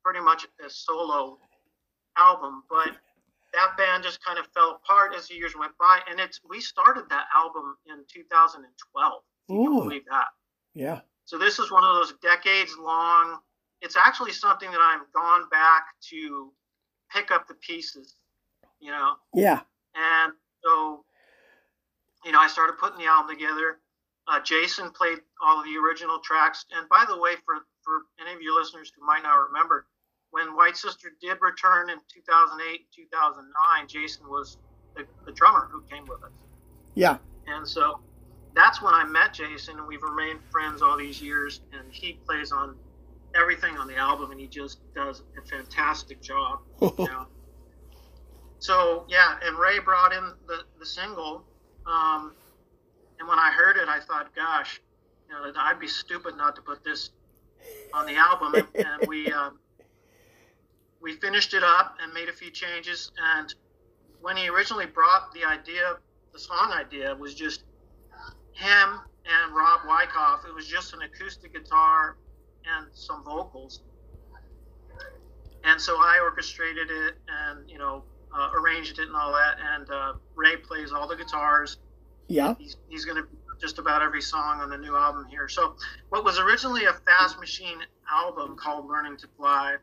pretty 0.04 0.20
much 0.20 0.46
a 0.66 0.70
solo 0.70 1.38
album 2.18 2.64
but 2.70 2.96
that 3.54 3.78
band 3.78 4.04
just 4.04 4.24
kind 4.24 4.38
of 4.38 4.48
fell 4.54 4.80
apart 4.84 5.14
as 5.16 5.28
the 5.28 5.36
years 5.36 5.56
went 5.58 5.78
by, 5.80 6.00
and 6.10 6.20
it's 6.20 6.40
we 6.48 6.62
started 6.62 7.06
that 7.10 7.26
album 7.36 7.78
in 7.88 8.04
2012. 8.12 9.24
You 9.50 9.64
can 9.64 9.80
believe 9.80 10.06
that. 10.10 10.28
Yeah. 10.74 11.02
So 11.26 11.38
this 11.38 11.60
is 11.60 11.72
one 11.72 11.84
of 11.84 11.96
those 11.96 12.14
decades 12.22 12.76
long. 12.80 13.40
It's 13.82 13.96
actually 13.96 14.32
something 14.32 14.70
that 14.70 14.80
I've 14.80 15.12
gone 15.14 15.48
back 15.50 15.86
to 16.10 16.52
pick 17.12 17.32
up 17.32 17.48
the 17.48 17.56
pieces, 17.56 18.16
you 18.80 18.92
know. 18.92 19.14
Yeah. 19.34 19.62
And 19.96 20.34
so, 20.64 21.06
you 22.26 22.32
know, 22.32 22.40
I 22.40 22.48
started 22.48 22.74
putting 22.78 23.00
the 23.00 23.06
album 23.06 23.36
together. 23.36 23.80
Uh, 24.30 24.40
Jason 24.42 24.92
played 24.92 25.20
all 25.42 25.60
of 25.60 25.66
the 25.66 25.76
original 25.76 26.20
tracks. 26.20 26.66
And 26.78 26.88
by 26.88 27.04
the 27.08 27.18
way, 27.18 27.34
for, 27.46 27.56
for 27.84 28.04
any 28.22 28.36
of 28.36 28.42
your 28.42 28.58
listeners 28.58 28.92
who 28.96 29.04
might 29.06 29.24
not 29.24 29.36
remember, 29.48 29.88
when 30.32 30.56
White 30.56 30.78
Sister 30.78 31.12
did 31.20 31.38
return 31.42 31.90
in 31.90 31.98
2008 32.14 32.86
2009, 32.96 33.88
Jason 33.88 34.30
was 34.30 34.58
the, 34.96 35.06
the 35.26 35.32
drummer 35.32 35.68
who 35.72 35.82
came 35.90 36.06
with 36.06 36.24
us. 36.24 36.32
Yeah. 36.94 37.18
And 37.48 37.68
so 37.68 38.02
that's 38.56 38.82
when 38.84 38.94
I 38.94 39.04
met 39.04 39.34
Jason, 39.34 39.80
and 39.80 39.88
we've 39.88 40.04
remained 40.04 40.40
friends 40.52 40.84
all 40.84 40.98
these 40.98 41.20
years. 41.20 41.62
And 41.74 41.92
he 41.92 42.20
plays 42.26 42.52
on 42.52 42.76
everything 43.36 43.78
on 43.78 43.88
the 43.88 43.96
album, 43.96 44.30
and 44.30 44.40
he 44.40 44.46
just 44.46 44.80
does 44.94 45.24
a 45.38 45.48
fantastic 45.48 46.22
job. 46.22 46.60
You 46.82 47.06
know? 47.06 47.26
so 48.60 49.06
yeah, 49.08 49.38
and 49.44 49.58
Ray 49.58 49.80
brought 49.80 50.14
in 50.14 50.34
the 50.48 50.64
the 50.80 50.86
single, 50.86 51.44
um, 51.86 52.34
and 53.20 53.28
when 53.28 53.40
I 53.40 53.52
heard 53.52 53.78
it, 53.78 53.88
I 53.88 54.00
thought, 54.00 54.34
gosh, 54.36 54.82
you 55.28 55.36
know, 55.36 55.52
I'd 55.58 55.80
be 55.80 55.88
stupid 55.88 56.36
not 56.38 56.56
to 56.56 56.62
put 56.62 56.84
this 56.84 57.12
on 57.94 58.06
the 58.06 58.16
album. 58.16 58.56
and, 58.56 58.86
and 58.86 59.08
we 59.08 59.32
um, 59.32 59.60
we 61.02 61.14
finished 61.14 61.54
it 61.54 61.64
up 61.64 61.98
and 62.02 62.14
made 62.14 62.30
a 62.30 62.34
few 62.34 62.52
changes. 62.52 63.12
And 63.36 63.54
when 64.22 64.38
he 64.38 64.50
originally 64.50 64.86
brought 64.86 65.34
the 65.34 65.46
idea, 65.46 65.98
the 66.34 66.40
song 66.40 66.72
idea 66.74 67.16
was 67.16 67.34
just 67.34 67.64
him 68.54 69.00
and 69.26 69.56
Rob 69.56 69.82
Wyckoff. 69.88 70.46
It 70.46 70.54
was 70.54 70.68
just 70.68 70.94
an 70.94 71.02
acoustic 71.02 71.54
guitar 71.54 72.18
and 72.66 72.88
some 72.94 73.24
vocals. 73.24 73.82
And 75.64 75.80
so 75.80 75.98
I 75.98 76.20
orchestrated 76.22 76.90
it 76.90 77.16
and, 77.28 77.70
you 77.70 77.78
know, 77.78 78.04
uh, 78.34 78.52
arranged 78.54 79.00
it 79.00 79.08
and 79.08 79.16
all 79.16 79.32
that. 79.32 79.58
And 79.74 79.90
uh, 79.90 80.14
Ray 80.36 80.58
plays 80.58 80.92
all 80.92 81.08
the 81.08 81.16
guitars. 81.16 81.78
Yeah. 82.30 82.54
He's, 82.58 82.78
he's 82.88 83.06
going 83.06 83.22
to 83.22 83.28
just 83.60 83.78
about 83.78 84.02
every 84.02 84.22
song 84.22 84.62
on 84.62 84.70
the 84.70 84.78
new 84.78 84.96
album 84.96 85.26
here. 85.30 85.50
So 85.50 85.76
what 86.10 86.24
was 86.24 86.40
originally 86.40 86.86
a 86.86 86.94
Fast 86.94 87.40
Machine 87.40 87.80
album 88.10 88.56
called 88.56 88.88
Learning 88.88 89.18
to 89.18 89.28
Fly 89.38 89.76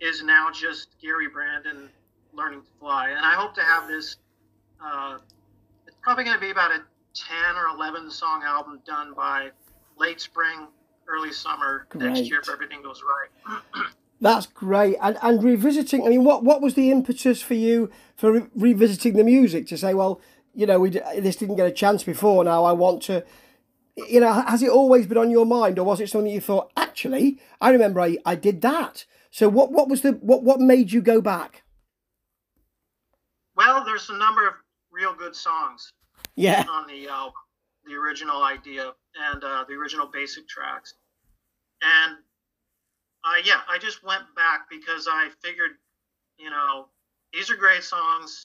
is 0.00 0.22
now 0.22 0.50
just 0.52 0.90
Gary 1.02 1.28
Brandon 1.28 1.88
Learning 2.32 2.60
to 2.60 2.68
Fly. 2.78 3.10
And 3.10 3.24
I 3.24 3.34
hope 3.34 3.54
to 3.56 3.62
have 3.62 3.88
this, 3.88 4.16
uh, 4.80 5.18
it's 5.86 5.96
probably 6.02 6.24
going 6.24 6.36
to 6.36 6.40
be 6.40 6.50
about 6.50 6.70
a 6.70 6.82
10 7.14 7.56
or 7.56 7.74
11 7.74 8.10
song 8.10 8.42
album 8.44 8.80
done 8.86 9.12
by 9.14 9.50
late 9.98 10.20
spring, 10.20 10.68
early 11.08 11.32
summer 11.32 11.88
next 11.96 12.30
year 12.30 12.38
if 12.40 12.48
everything 12.48 12.82
goes 12.82 13.02
right. 13.02 13.60
That's 14.20 14.46
great. 14.46 14.96
And 15.00 15.18
and 15.22 15.42
revisiting. 15.42 16.04
I 16.04 16.10
mean, 16.10 16.24
what 16.24 16.44
what 16.44 16.60
was 16.60 16.74
the 16.74 16.90
impetus 16.90 17.40
for 17.40 17.54
you 17.54 17.90
for 18.16 18.32
re- 18.32 18.46
revisiting 18.54 19.14
the 19.14 19.24
music 19.24 19.66
to 19.68 19.78
say, 19.78 19.94
well, 19.94 20.20
you 20.60 20.66
know, 20.66 20.78
we 20.78 20.90
this 20.90 21.36
didn't 21.36 21.56
get 21.56 21.66
a 21.66 21.72
chance 21.72 22.02
before. 22.04 22.44
Now 22.44 22.64
I 22.64 22.72
want 22.72 23.02
to. 23.04 23.24
You 23.96 24.20
know, 24.20 24.32
has 24.32 24.62
it 24.62 24.70
always 24.70 25.06
been 25.06 25.18
on 25.18 25.30
your 25.30 25.44
mind, 25.46 25.78
or 25.78 25.84
was 25.84 26.00
it 26.00 26.08
something 26.10 26.30
you 26.32 26.40
thought? 26.40 26.70
Actually, 26.76 27.40
I 27.60 27.70
remember 27.70 28.00
I, 28.00 28.18
I 28.24 28.34
did 28.34 28.60
that. 28.60 29.04
So 29.30 29.48
what 29.48 29.72
what 29.72 29.88
was 29.88 30.02
the 30.02 30.12
what 30.12 30.42
what 30.42 30.60
made 30.60 30.92
you 30.92 31.00
go 31.00 31.20
back? 31.20 31.62
Well, 33.56 33.84
there's 33.84 34.08
a 34.10 34.16
number 34.16 34.46
of 34.46 34.54
real 34.90 35.14
good 35.14 35.34
songs 35.34 35.92
Yeah. 36.36 36.64
on 36.68 36.86
the 36.86 37.08
album, 37.08 37.34
the 37.84 37.94
original 37.94 38.42
idea 38.42 38.92
and 39.32 39.42
uh, 39.42 39.64
the 39.68 39.74
original 39.74 40.06
basic 40.06 40.48
tracks. 40.48 40.94
And 41.82 42.16
uh, 43.24 43.40
yeah, 43.44 43.60
I 43.68 43.78
just 43.78 44.02
went 44.02 44.24
back 44.34 44.68
because 44.70 45.06
I 45.10 45.30
figured, 45.42 45.72
you 46.38 46.50
know, 46.50 46.88
these 47.32 47.50
are 47.50 47.56
great 47.56 47.82
songs. 47.84 48.44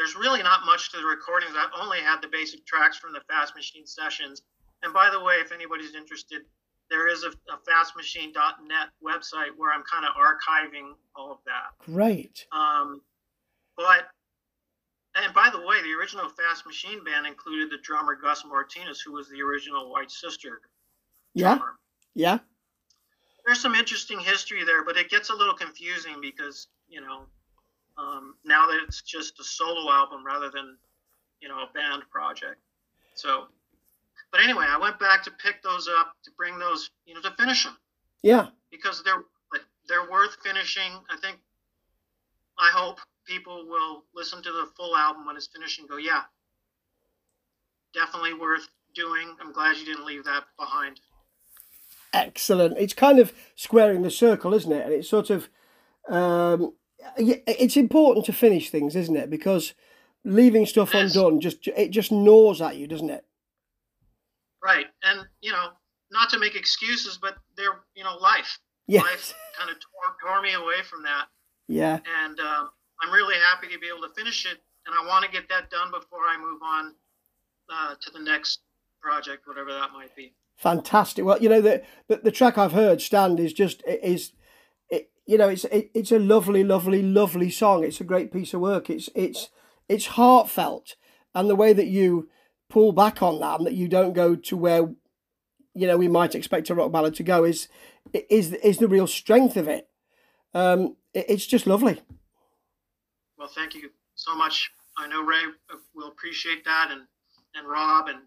There's 0.00 0.16
really 0.16 0.42
not 0.42 0.64
much 0.64 0.90
to 0.92 0.96
the 0.96 1.04
recordings. 1.04 1.52
I 1.54 1.68
only 1.78 1.98
had 1.98 2.22
the 2.22 2.28
basic 2.28 2.64
tracks 2.64 2.96
from 2.96 3.12
the 3.12 3.20
Fast 3.28 3.54
Machine 3.54 3.86
sessions. 3.86 4.40
And 4.82 4.94
by 4.94 5.10
the 5.10 5.20
way, 5.20 5.34
if 5.34 5.52
anybody's 5.52 5.94
interested, 5.94 6.40
there 6.88 7.06
is 7.06 7.22
a, 7.22 7.28
a 7.52 7.58
fastmachine.net 7.68 8.88
website 9.04 9.50
where 9.58 9.74
I'm 9.74 9.82
kind 9.82 10.06
of 10.06 10.14
archiving 10.16 10.92
all 11.14 11.30
of 11.30 11.38
that. 11.44 11.84
Great. 11.84 12.46
Um, 12.50 13.02
but 13.76 14.08
and 15.16 15.34
by 15.34 15.50
the 15.52 15.60
way, 15.60 15.82
the 15.82 15.92
original 15.92 16.30
Fast 16.30 16.64
Machine 16.64 17.04
band 17.04 17.26
included 17.26 17.70
the 17.70 17.82
drummer 17.82 18.14
Gus 18.14 18.42
Martinez, 18.46 19.02
who 19.02 19.12
was 19.12 19.28
the 19.28 19.42
original 19.42 19.90
White 19.92 20.10
Sister 20.10 20.62
Yeah. 21.34 21.56
drummer. 21.56 21.74
Yeah. 22.14 22.38
There's 23.44 23.60
some 23.60 23.74
interesting 23.74 24.18
history 24.18 24.64
there, 24.64 24.82
but 24.82 24.96
it 24.96 25.10
gets 25.10 25.28
a 25.28 25.34
little 25.34 25.54
confusing 25.54 26.22
because 26.22 26.68
you 26.88 27.02
know 27.02 27.26
um, 28.00 28.34
now 28.44 28.66
that 28.66 28.80
it's 28.86 29.02
just 29.02 29.38
a 29.40 29.44
solo 29.44 29.90
album 29.92 30.24
rather 30.24 30.50
than 30.50 30.76
you 31.40 31.48
know 31.48 31.58
a 31.58 31.70
band 31.74 32.02
project. 32.10 32.56
So, 33.14 33.46
but 34.32 34.40
anyway, 34.42 34.64
I 34.68 34.78
went 34.78 34.98
back 34.98 35.22
to 35.24 35.30
pick 35.30 35.62
those 35.62 35.88
up 35.98 36.14
to 36.24 36.30
bring 36.36 36.58
those 36.58 36.90
you 37.04 37.14
know 37.14 37.20
to 37.22 37.30
finish 37.38 37.64
them 37.64 37.76
Yeah. 38.22 38.46
because 38.70 39.02
they're 39.04 39.24
they're 39.88 40.10
worth 40.10 40.36
finishing. 40.44 40.92
I 41.10 41.16
think 41.20 41.38
I 42.58 42.70
hope 42.72 42.98
people 43.26 43.66
will 43.68 44.04
listen 44.14 44.42
to 44.42 44.50
the 44.52 44.68
full 44.76 44.96
album 44.96 45.26
when 45.26 45.36
it's 45.36 45.48
finished 45.48 45.78
and 45.80 45.88
go, 45.88 45.96
yeah, 45.96 46.22
definitely 47.94 48.34
worth 48.34 48.68
doing. 48.94 49.36
I'm 49.40 49.52
glad 49.52 49.76
you 49.76 49.84
didn't 49.84 50.04
leave 50.06 50.24
that 50.24 50.44
behind. 50.58 51.00
Excellent. 52.12 52.76
It's 52.78 52.92
kind 52.94 53.18
of 53.18 53.32
squaring 53.54 54.02
the 54.02 54.10
circle, 54.10 54.52
isn't 54.54 54.72
it? 54.72 54.84
And 54.84 54.92
it's 54.92 55.08
sort 55.08 55.30
of, 55.30 55.48
um, 56.08 56.72
it's 57.16 57.76
important 57.76 58.26
to 58.26 58.32
finish 58.32 58.70
things, 58.70 58.94
isn't 58.96 59.16
it? 59.16 59.30
Because 59.30 59.74
leaving 60.24 60.66
stuff 60.66 60.94
undone 60.94 61.40
just 61.40 61.66
it 61.68 61.90
just 61.90 62.12
gnaws 62.12 62.60
at 62.60 62.76
you, 62.76 62.86
doesn't 62.86 63.10
it? 63.10 63.24
Right, 64.62 64.86
and 65.02 65.26
you 65.40 65.52
know, 65.52 65.68
not 66.12 66.28
to 66.30 66.38
make 66.38 66.54
excuses, 66.54 67.18
but 67.20 67.36
they're 67.56 67.80
you 67.94 68.04
know 68.04 68.16
life. 68.16 68.58
Yes. 68.86 69.04
Life 69.04 69.34
kind 69.58 69.70
of 69.70 69.76
tore, 69.76 70.16
tore 70.32 70.42
me 70.42 70.52
away 70.54 70.82
from 70.88 71.02
that, 71.04 71.26
Yeah. 71.68 72.00
and 72.24 72.40
um, 72.40 72.70
I'm 73.00 73.12
really 73.12 73.36
happy 73.36 73.68
to 73.72 73.78
be 73.78 73.86
able 73.86 74.06
to 74.08 74.12
finish 74.14 74.44
it. 74.46 74.58
And 74.86 74.94
I 74.98 75.06
want 75.06 75.24
to 75.24 75.30
get 75.30 75.48
that 75.50 75.70
done 75.70 75.90
before 75.92 76.20
I 76.26 76.36
move 76.38 76.60
on 76.62 76.94
uh, 77.72 77.94
to 78.00 78.10
the 78.10 78.18
next 78.18 78.60
project, 79.00 79.46
whatever 79.46 79.72
that 79.72 79.92
might 79.92 80.16
be. 80.16 80.32
Fantastic. 80.56 81.24
Well, 81.24 81.40
you 81.40 81.48
know 81.48 81.60
the 81.60 81.82
the, 82.08 82.16
the 82.16 82.30
track 82.32 82.58
I've 82.58 82.72
heard, 82.72 83.00
"Stand," 83.00 83.38
is 83.40 83.52
just 83.52 83.82
it 83.86 84.00
is, 84.02 84.32
you 85.30 85.38
know, 85.38 85.48
it's 85.48 85.64
it, 85.66 85.92
it's 85.94 86.10
a 86.10 86.18
lovely, 86.18 86.64
lovely, 86.64 87.02
lovely 87.02 87.50
song. 87.50 87.84
It's 87.84 88.00
a 88.00 88.04
great 88.04 88.32
piece 88.32 88.52
of 88.52 88.60
work. 88.60 88.90
It's 88.90 89.08
it's 89.14 89.50
it's 89.88 90.06
heartfelt, 90.06 90.96
and 91.36 91.48
the 91.48 91.54
way 91.54 91.72
that 91.72 91.86
you 91.86 92.28
pull 92.68 92.90
back 92.90 93.22
on 93.22 93.38
that, 93.38 93.58
and 93.58 93.66
that 93.68 93.74
you 93.74 93.86
don't 93.86 94.12
go 94.12 94.34
to 94.34 94.56
where, 94.56 94.92
you 95.72 95.86
know, 95.86 95.96
we 95.96 96.08
might 96.08 96.34
expect 96.34 96.68
a 96.68 96.74
rock 96.74 96.90
ballad 96.90 97.14
to 97.14 97.22
go, 97.22 97.44
is 97.44 97.68
is 98.28 98.54
is 98.54 98.78
the 98.78 98.88
real 98.88 99.06
strength 99.06 99.56
of 99.56 99.68
it. 99.68 99.88
Um, 100.52 100.96
it, 101.14 101.26
it's 101.28 101.46
just 101.46 101.64
lovely. 101.64 102.02
Well, 103.38 103.46
thank 103.54 103.76
you 103.76 103.88
so 104.16 104.34
much. 104.34 104.72
I 104.98 105.06
know 105.06 105.22
Ray 105.22 105.44
uh, 105.72 105.76
will 105.94 106.08
appreciate 106.08 106.64
that, 106.64 106.88
and 106.90 107.02
and 107.54 107.68
Rob 107.68 108.08
and 108.08 108.18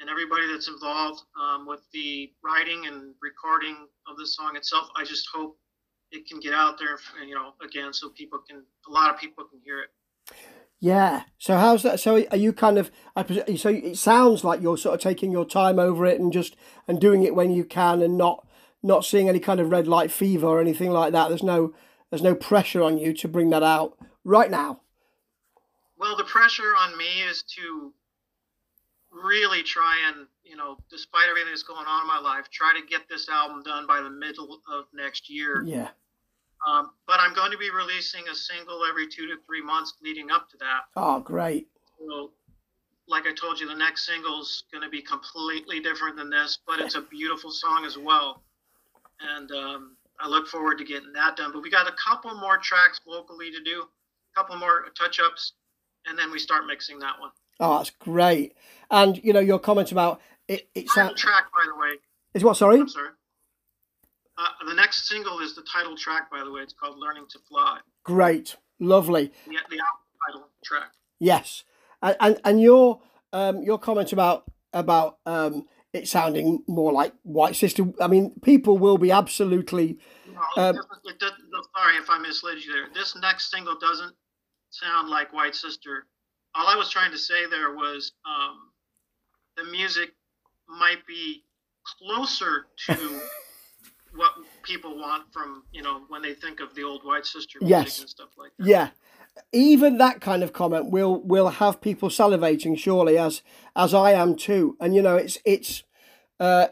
and 0.00 0.08
everybody 0.08 0.50
that's 0.50 0.68
involved 0.68 1.20
um, 1.38 1.66
with 1.66 1.82
the 1.92 2.32
writing 2.42 2.86
and 2.86 3.12
recording 3.20 3.76
of 4.08 4.16
the 4.16 4.26
song 4.26 4.56
itself. 4.56 4.88
I 4.96 5.04
just 5.04 5.28
hope 5.30 5.58
it 6.10 6.28
can 6.28 6.40
get 6.40 6.52
out 6.52 6.78
there, 6.78 6.98
you 7.26 7.34
know, 7.34 7.54
again, 7.64 7.92
so 7.92 8.08
people 8.08 8.38
can, 8.38 8.62
a 8.88 8.90
lot 8.90 9.12
of 9.12 9.20
people 9.20 9.44
can 9.44 9.60
hear 9.64 9.80
it. 9.80 9.90
Yeah. 10.80 11.24
So 11.38 11.58
how's 11.58 11.82
that? 11.82 12.00
So 12.00 12.24
are 12.30 12.36
you 12.36 12.52
kind 12.54 12.78
of? 12.78 12.90
So 13.56 13.68
it 13.68 13.98
sounds 13.98 14.44
like 14.44 14.62
you're 14.62 14.78
sort 14.78 14.94
of 14.94 15.00
taking 15.00 15.30
your 15.30 15.44
time 15.44 15.78
over 15.78 16.06
it 16.06 16.18
and 16.18 16.32
just 16.32 16.56
and 16.88 16.98
doing 16.98 17.22
it 17.22 17.34
when 17.34 17.50
you 17.50 17.64
can 17.64 18.00
and 18.00 18.16
not 18.16 18.46
not 18.82 19.04
seeing 19.04 19.28
any 19.28 19.40
kind 19.40 19.60
of 19.60 19.70
red 19.70 19.86
light 19.86 20.10
fever 20.10 20.46
or 20.46 20.58
anything 20.58 20.90
like 20.90 21.12
that. 21.12 21.28
There's 21.28 21.42
no 21.42 21.74
there's 22.08 22.22
no 22.22 22.34
pressure 22.34 22.82
on 22.82 22.96
you 22.96 23.12
to 23.12 23.28
bring 23.28 23.50
that 23.50 23.62
out 23.62 23.98
right 24.24 24.50
now. 24.50 24.80
Well, 25.98 26.16
the 26.16 26.24
pressure 26.24 26.74
on 26.78 26.96
me 26.96 27.24
is 27.28 27.42
to 27.56 27.92
really 29.12 29.62
try 29.62 29.98
and, 30.08 30.26
you 30.50 30.56
know, 30.56 30.76
despite 30.90 31.28
everything 31.30 31.52
that's 31.52 31.62
going 31.62 31.86
on 31.86 32.02
in 32.02 32.08
my 32.08 32.18
life, 32.18 32.50
try 32.50 32.72
to 32.74 32.84
get 32.84 33.08
this 33.08 33.28
album 33.28 33.62
done 33.62 33.86
by 33.86 34.02
the 34.02 34.10
middle 34.10 34.60
of 34.70 34.86
next 34.92 35.30
year. 35.30 35.62
Yeah. 35.64 35.90
Um, 36.66 36.90
but 37.06 37.20
I'm 37.20 37.32
going 37.34 37.52
to 37.52 37.56
be 37.56 37.70
releasing 37.70 38.28
a 38.28 38.34
single 38.34 38.84
every 38.84 39.06
two 39.06 39.28
to 39.28 39.36
three 39.46 39.62
months 39.62 39.94
leading 40.02 40.32
up 40.32 40.50
to 40.50 40.56
that. 40.58 40.80
Oh, 40.96 41.20
great. 41.20 41.68
So, 41.98 42.32
like 43.06 43.26
I 43.26 43.32
told 43.32 43.60
you, 43.60 43.68
the 43.68 43.76
next 43.76 44.06
single's 44.06 44.64
going 44.72 44.82
to 44.82 44.90
be 44.90 45.00
completely 45.02 45.78
different 45.78 46.16
than 46.16 46.28
this, 46.28 46.58
but 46.66 46.80
it's 46.80 46.96
a 46.96 47.02
beautiful 47.02 47.52
song 47.52 47.84
as 47.86 47.96
well. 47.96 48.42
And 49.20 49.50
um, 49.52 49.96
I 50.18 50.28
look 50.28 50.48
forward 50.48 50.78
to 50.78 50.84
getting 50.84 51.12
that 51.12 51.36
done. 51.36 51.52
But 51.52 51.62
we 51.62 51.70
got 51.70 51.86
a 51.86 51.94
couple 52.04 52.34
more 52.34 52.58
tracks 52.58 53.00
locally 53.06 53.52
to 53.52 53.62
do. 53.62 53.82
A 53.82 54.40
couple 54.40 54.56
more 54.56 54.86
touch 54.98 55.20
ups, 55.20 55.52
and 56.06 56.18
then 56.18 56.30
we 56.32 56.38
start 56.40 56.66
mixing 56.66 56.98
that 56.98 57.18
one. 57.20 57.30
Oh, 57.60 57.78
that's 57.78 57.90
great. 57.90 58.54
And 58.90 59.22
you 59.22 59.32
know 59.32 59.40
your 59.40 59.58
comment 59.58 59.92
about 59.92 60.20
it. 60.50 60.68
It 60.74 60.88
Title 60.94 61.14
track, 61.14 61.44
by 61.54 61.64
the 61.66 61.78
way. 61.78 61.96
Is 62.34 62.44
what? 62.44 62.56
Sorry. 62.56 62.80
I'm 62.80 62.88
sorry. 62.88 63.10
Uh, 64.38 64.66
the 64.66 64.74
next 64.74 65.08
single 65.08 65.38
is 65.40 65.54
the 65.54 65.62
title 65.62 65.96
track, 65.96 66.30
by 66.30 66.42
the 66.42 66.50
way. 66.50 66.62
It's 66.62 66.72
called 66.72 66.98
"Learning 66.98 67.26
to 67.30 67.38
Fly." 67.48 67.78
Great, 68.04 68.56
lovely. 68.78 69.32
The, 69.46 69.56
the 69.68 69.82
title 70.26 70.48
track. 70.64 70.92
Yes, 71.18 71.64
and 72.02 72.16
and, 72.20 72.40
and 72.44 72.60
your 72.60 73.00
um, 73.32 73.62
your 73.62 73.78
comment 73.78 74.12
about 74.12 74.50
about 74.72 75.18
um, 75.26 75.66
it 75.92 76.08
sounding 76.08 76.62
more 76.66 76.92
like 76.92 77.12
White 77.22 77.56
Sister. 77.56 77.84
I 78.00 78.06
mean, 78.06 78.32
people 78.42 78.78
will 78.78 78.98
be 78.98 79.10
absolutely. 79.10 79.98
No, 80.56 80.62
um, 80.62 80.76
it 81.04 81.18
does, 81.18 81.32
no, 81.50 81.60
sorry 81.76 81.96
if 81.96 82.08
I 82.08 82.18
misled 82.18 82.58
you 82.58 82.72
there. 82.72 82.86
This 82.94 83.14
next 83.20 83.50
single 83.50 83.78
doesn't 83.78 84.14
sound 84.70 85.10
like 85.10 85.32
White 85.32 85.54
Sister. 85.54 86.06
All 86.54 86.66
I 86.66 86.76
was 86.76 86.90
trying 86.90 87.10
to 87.12 87.18
say 87.18 87.46
there 87.46 87.74
was 87.74 88.12
um, 88.24 88.70
the 89.56 89.70
music 89.70 90.10
might 90.78 91.06
be 91.06 91.44
closer 91.84 92.66
to 92.86 92.94
what 94.14 94.32
people 94.62 94.96
want 94.96 95.32
from 95.32 95.64
you 95.72 95.82
know 95.82 96.02
when 96.08 96.22
they 96.22 96.34
think 96.34 96.60
of 96.60 96.74
the 96.74 96.82
old 96.82 97.04
White 97.04 97.26
Sister 97.26 97.58
music 97.60 97.70
yes. 97.70 98.00
and 98.00 98.08
stuff 98.08 98.30
like 98.36 98.50
that. 98.58 98.66
Yeah, 98.66 98.88
even 99.52 99.98
that 99.98 100.20
kind 100.20 100.42
of 100.42 100.52
comment 100.52 100.90
will 100.90 101.20
will 101.22 101.48
have 101.48 101.80
people 101.80 102.08
salivating 102.08 102.78
surely 102.78 103.18
as 103.18 103.42
as 103.76 103.94
I 103.94 104.12
am 104.12 104.36
too. 104.36 104.76
And 104.80 104.94
you 104.94 105.02
know, 105.02 105.16
it's 105.16 105.38
it's 105.44 105.82
uh, 106.38 106.68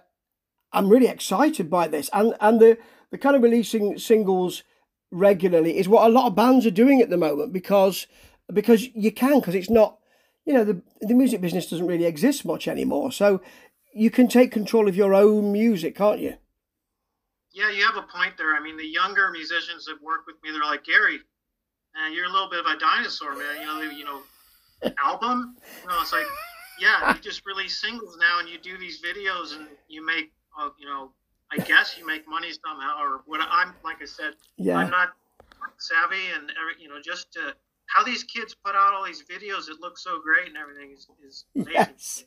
I'm 0.72 0.88
really 0.88 1.08
excited 1.08 1.70
by 1.70 1.88
this, 1.88 2.10
and 2.12 2.34
and 2.40 2.60
the 2.60 2.78
the 3.10 3.18
kind 3.18 3.36
of 3.36 3.42
releasing 3.42 3.98
singles 3.98 4.62
regularly 5.10 5.78
is 5.78 5.88
what 5.88 6.06
a 6.06 6.12
lot 6.12 6.26
of 6.26 6.34
bands 6.34 6.66
are 6.66 6.70
doing 6.70 7.00
at 7.00 7.08
the 7.08 7.16
moment 7.16 7.52
because 7.52 8.06
because 8.52 8.88
you 8.94 9.10
can 9.10 9.40
because 9.40 9.54
it's 9.54 9.70
not 9.70 9.98
you 10.44 10.52
know 10.52 10.64
the 10.64 10.82
the 11.00 11.14
music 11.14 11.40
business 11.40 11.68
doesn't 11.70 11.86
really 11.86 12.04
exist 12.04 12.44
much 12.44 12.68
anymore 12.68 13.10
so 13.10 13.40
you 13.94 14.10
can 14.10 14.28
take 14.28 14.52
control 14.52 14.88
of 14.88 14.96
your 14.96 15.14
own 15.14 15.52
music 15.52 15.96
can't 15.96 16.20
you 16.20 16.34
yeah 17.52 17.70
you 17.70 17.84
have 17.84 17.96
a 17.96 18.02
point 18.02 18.36
there 18.36 18.54
i 18.54 18.60
mean 18.60 18.76
the 18.76 18.86
younger 18.86 19.30
musicians 19.30 19.84
that 19.84 19.96
work 20.02 20.20
with 20.26 20.36
me 20.42 20.50
they're 20.50 20.62
like 20.62 20.84
gary 20.84 21.20
and 22.04 22.14
you're 22.14 22.26
a 22.26 22.30
little 22.30 22.48
bit 22.48 22.60
of 22.60 22.66
a 22.66 22.78
dinosaur, 22.78 23.34
man. 23.34 23.60
You 23.60 23.66
know, 23.66 23.80
you 23.80 24.04
know, 24.04 24.20
album. 25.04 25.56
You 25.82 25.88
know, 25.88 26.00
it's 26.00 26.12
like, 26.12 26.26
yeah, 26.80 27.14
you 27.14 27.20
just 27.20 27.44
release 27.46 27.80
singles 27.80 28.16
now, 28.20 28.40
and 28.40 28.48
you 28.48 28.58
do 28.58 28.78
these 28.78 29.02
videos, 29.02 29.56
and 29.56 29.66
you 29.88 30.04
make, 30.04 30.32
uh, 30.58 30.70
you 30.78 30.86
know, 30.86 31.10
I 31.50 31.58
guess 31.58 31.96
you 31.98 32.06
make 32.06 32.28
money 32.28 32.50
somehow, 32.52 33.02
or 33.02 33.22
what? 33.26 33.40
I'm 33.40 33.74
like 33.84 34.02
I 34.02 34.06
said, 34.06 34.34
yeah. 34.56 34.78
I'm 34.78 34.90
not 34.90 35.10
savvy, 35.78 36.30
and 36.36 36.50
you 36.78 36.88
know, 36.88 37.00
just 37.02 37.32
to, 37.32 37.54
how 37.88 38.04
these 38.04 38.24
kids 38.24 38.54
put 38.64 38.74
out 38.74 38.94
all 38.94 39.04
these 39.04 39.22
videos, 39.22 39.68
it 39.68 39.80
looks 39.80 40.04
so 40.04 40.20
great, 40.20 40.48
and 40.48 40.56
everything 40.56 40.92
is, 40.92 41.08
is 41.26 41.44
amazing. 41.54 41.72
Yes. 41.74 42.24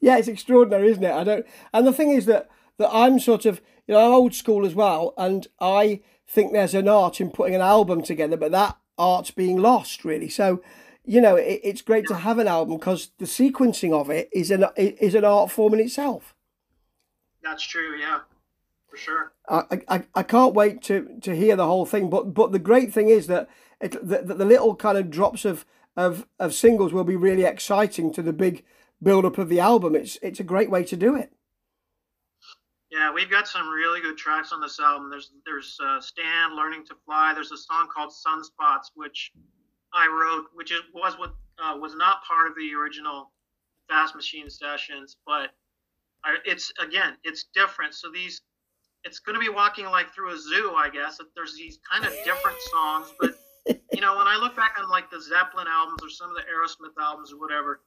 Yeah, 0.00 0.18
it's 0.18 0.28
extraordinary, 0.28 0.90
isn't 0.90 1.04
it? 1.04 1.12
I 1.12 1.24
don't, 1.24 1.46
and 1.72 1.86
the 1.86 1.92
thing 1.92 2.10
is 2.10 2.26
that 2.26 2.48
that 2.78 2.90
I'm 2.92 3.20
sort 3.20 3.44
of, 3.46 3.60
you 3.86 3.94
know, 3.94 4.00
I'm 4.00 4.12
old 4.12 4.34
school 4.34 4.66
as 4.66 4.74
well, 4.74 5.14
and 5.16 5.46
I 5.60 6.00
think 6.26 6.52
there's 6.52 6.74
an 6.74 6.88
art 6.88 7.20
in 7.20 7.30
putting 7.30 7.54
an 7.54 7.60
album 7.60 8.02
together, 8.02 8.36
but 8.36 8.52
that 8.52 8.76
art's 8.98 9.30
being 9.30 9.56
lost 9.56 10.04
really 10.04 10.28
so 10.28 10.62
you 11.04 11.20
know 11.20 11.36
it, 11.36 11.60
it's 11.64 11.82
great 11.82 12.06
to 12.06 12.14
have 12.14 12.38
an 12.38 12.46
album 12.46 12.78
because 12.78 13.10
the 13.18 13.24
sequencing 13.24 13.92
of 13.92 14.10
it 14.10 14.28
is 14.32 14.50
an 14.50 14.64
is 14.76 15.14
an 15.14 15.24
art 15.24 15.50
form 15.50 15.74
in 15.74 15.80
itself 15.80 16.34
that's 17.42 17.62
true 17.62 17.96
yeah 17.98 18.20
for 18.88 18.96
sure 18.96 19.32
i 19.48 19.80
i, 19.88 20.04
I 20.14 20.22
can't 20.22 20.54
wait 20.54 20.82
to 20.82 21.18
to 21.22 21.34
hear 21.34 21.56
the 21.56 21.66
whole 21.66 21.86
thing 21.86 22.10
but 22.10 22.34
but 22.34 22.52
the 22.52 22.58
great 22.58 22.92
thing 22.92 23.08
is 23.08 23.26
that 23.28 23.48
it 23.82 23.92
the, 23.92 24.34
the 24.34 24.44
little 24.44 24.74
kind 24.74 24.96
of 24.96 25.10
drops 25.10 25.44
of 25.44 25.66
of 25.96 26.26
of 26.38 26.54
singles 26.54 26.92
will 26.92 27.04
be 27.04 27.16
really 27.16 27.44
exciting 27.44 28.12
to 28.12 28.22
the 28.22 28.32
big 28.32 28.64
build 29.02 29.24
up 29.24 29.36
of 29.36 29.48
the 29.48 29.60
album 29.60 29.94
it's 29.94 30.18
it's 30.22 30.40
a 30.40 30.44
great 30.44 30.70
way 30.70 30.84
to 30.84 30.96
do 30.96 31.14
it 31.14 31.32
yeah, 32.92 33.10
we've 33.10 33.30
got 33.30 33.48
some 33.48 33.70
really 33.70 34.02
good 34.02 34.18
tracks 34.18 34.52
on 34.52 34.60
this 34.60 34.78
album. 34.78 35.08
There's 35.08 35.32
there's 35.46 35.78
uh, 35.82 35.98
Stand 35.98 36.54
learning 36.54 36.84
to 36.88 36.94
fly. 37.06 37.32
There's 37.32 37.50
a 37.50 37.56
song 37.56 37.88
called 37.92 38.10
Sunspots, 38.10 38.90
which 38.94 39.32
I 39.94 40.06
wrote, 40.06 40.48
which 40.52 40.72
is, 40.72 40.82
was 40.92 41.18
what 41.18 41.34
uh, 41.58 41.74
was 41.78 41.94
not 41.94 42.22
part 42.24 42.48
of 42.48 42.54
the 42.54 42.74
original 42.74 43.32
Fast 43.88 44.14
Machine 44.14 44.50
sessions, 44.50 45.16
but 45.26 45.52
I, 46.22 46.36
it's 46.44 46.70
again, 46.80 47.16
it's 47.24 47.46
different. 47.54 47.94
So 47.94 48.10
these, 48.12 48.42
it's 49.04 49.20
going 49.20 49.34
to 49.34 49.40
be 49.40 49.48
walking 49.48 49.86
like 49.86 50.12
through 50.14 50.34
a 50.34 50.38
zoo, 50.38 50.74
I 50.76 50.90
guess. 50.90 51.18
There's 51.34 51.56
these 51.56 51.78
kind 51.90 52.04
of 52.04 52.12
different 52.26 52.58
songs, 52.70 53.10
but 53.18 53.34
you 53.92 54.00
know, 54.00 54.16
when 54.16 54.26
I 54.26 54.36
look 54.36 54.56
back 54.56 54.76
on 54.78 54.88
like 54.88 55.10
the 55.10 55.20
Zeppelin 55.20 55.66
albums 55.68 56.02
or 56.02 56.10
some 56.10 56.30
of 56.30 56.36
the 56.36 56.42
Aerosmith 56.42 57.00
albums 57.00 57.32
or 57.32 57.38
whatever, 57.38 57.80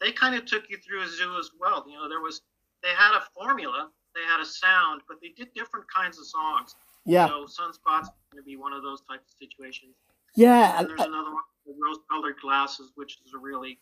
they 0.00 0.12
kind 0.12 0.34
of 0.34 0.44
took 0.44 0.68
you 0.68 0.78
through 0.78 1.02
a 1.02 1.08
zoo 1.08 1.36
as 1.38 1.50
well. 1.58 1.84
You 1.88 1.96
know, 1.96 2.08
there 2.08 2.20
was 2.20 2.42
they 2.82 2.90
had 2.90 3.16
a 3.16 3.22
formula 3.34 3.90
they 4.14 4.22
had 4.28 4.40
a 4.40 4.46
sound, 4.46 5.02
but 5.08 5.18
they 5.20 5.28
did 5.28 5.52
different 5.54 5.86
kinds 5.92 6.18
of 6.18 6.26
songs. 6.26 6.74
Yeah. 7.04 7.28
So 7.28 7.44
Sunspots 7.44 8.08
going 8.30 8.38
to 8.38 8.42
be 8.42 8.56
one 8.56 8.72
of 8.72 8.82
those 8.82 9.00
types 9.02 9.32
of 9.32 9.36
situations. 9.40 9.94
Yeah. 10.36 10.78
And 10.78 10.88
there's 10.88 11.00
uh 11.00 11.04
another 11.04 11.32
one, 11.32 11.42
the 11.66 11.74
Rose 11.82 11.98
Colored 12.10 12.36
Glasses, 12.40 12.92
which 12.94 13.18
is 13.24 13.32
a 13.34 13.38
really 13.38 13.78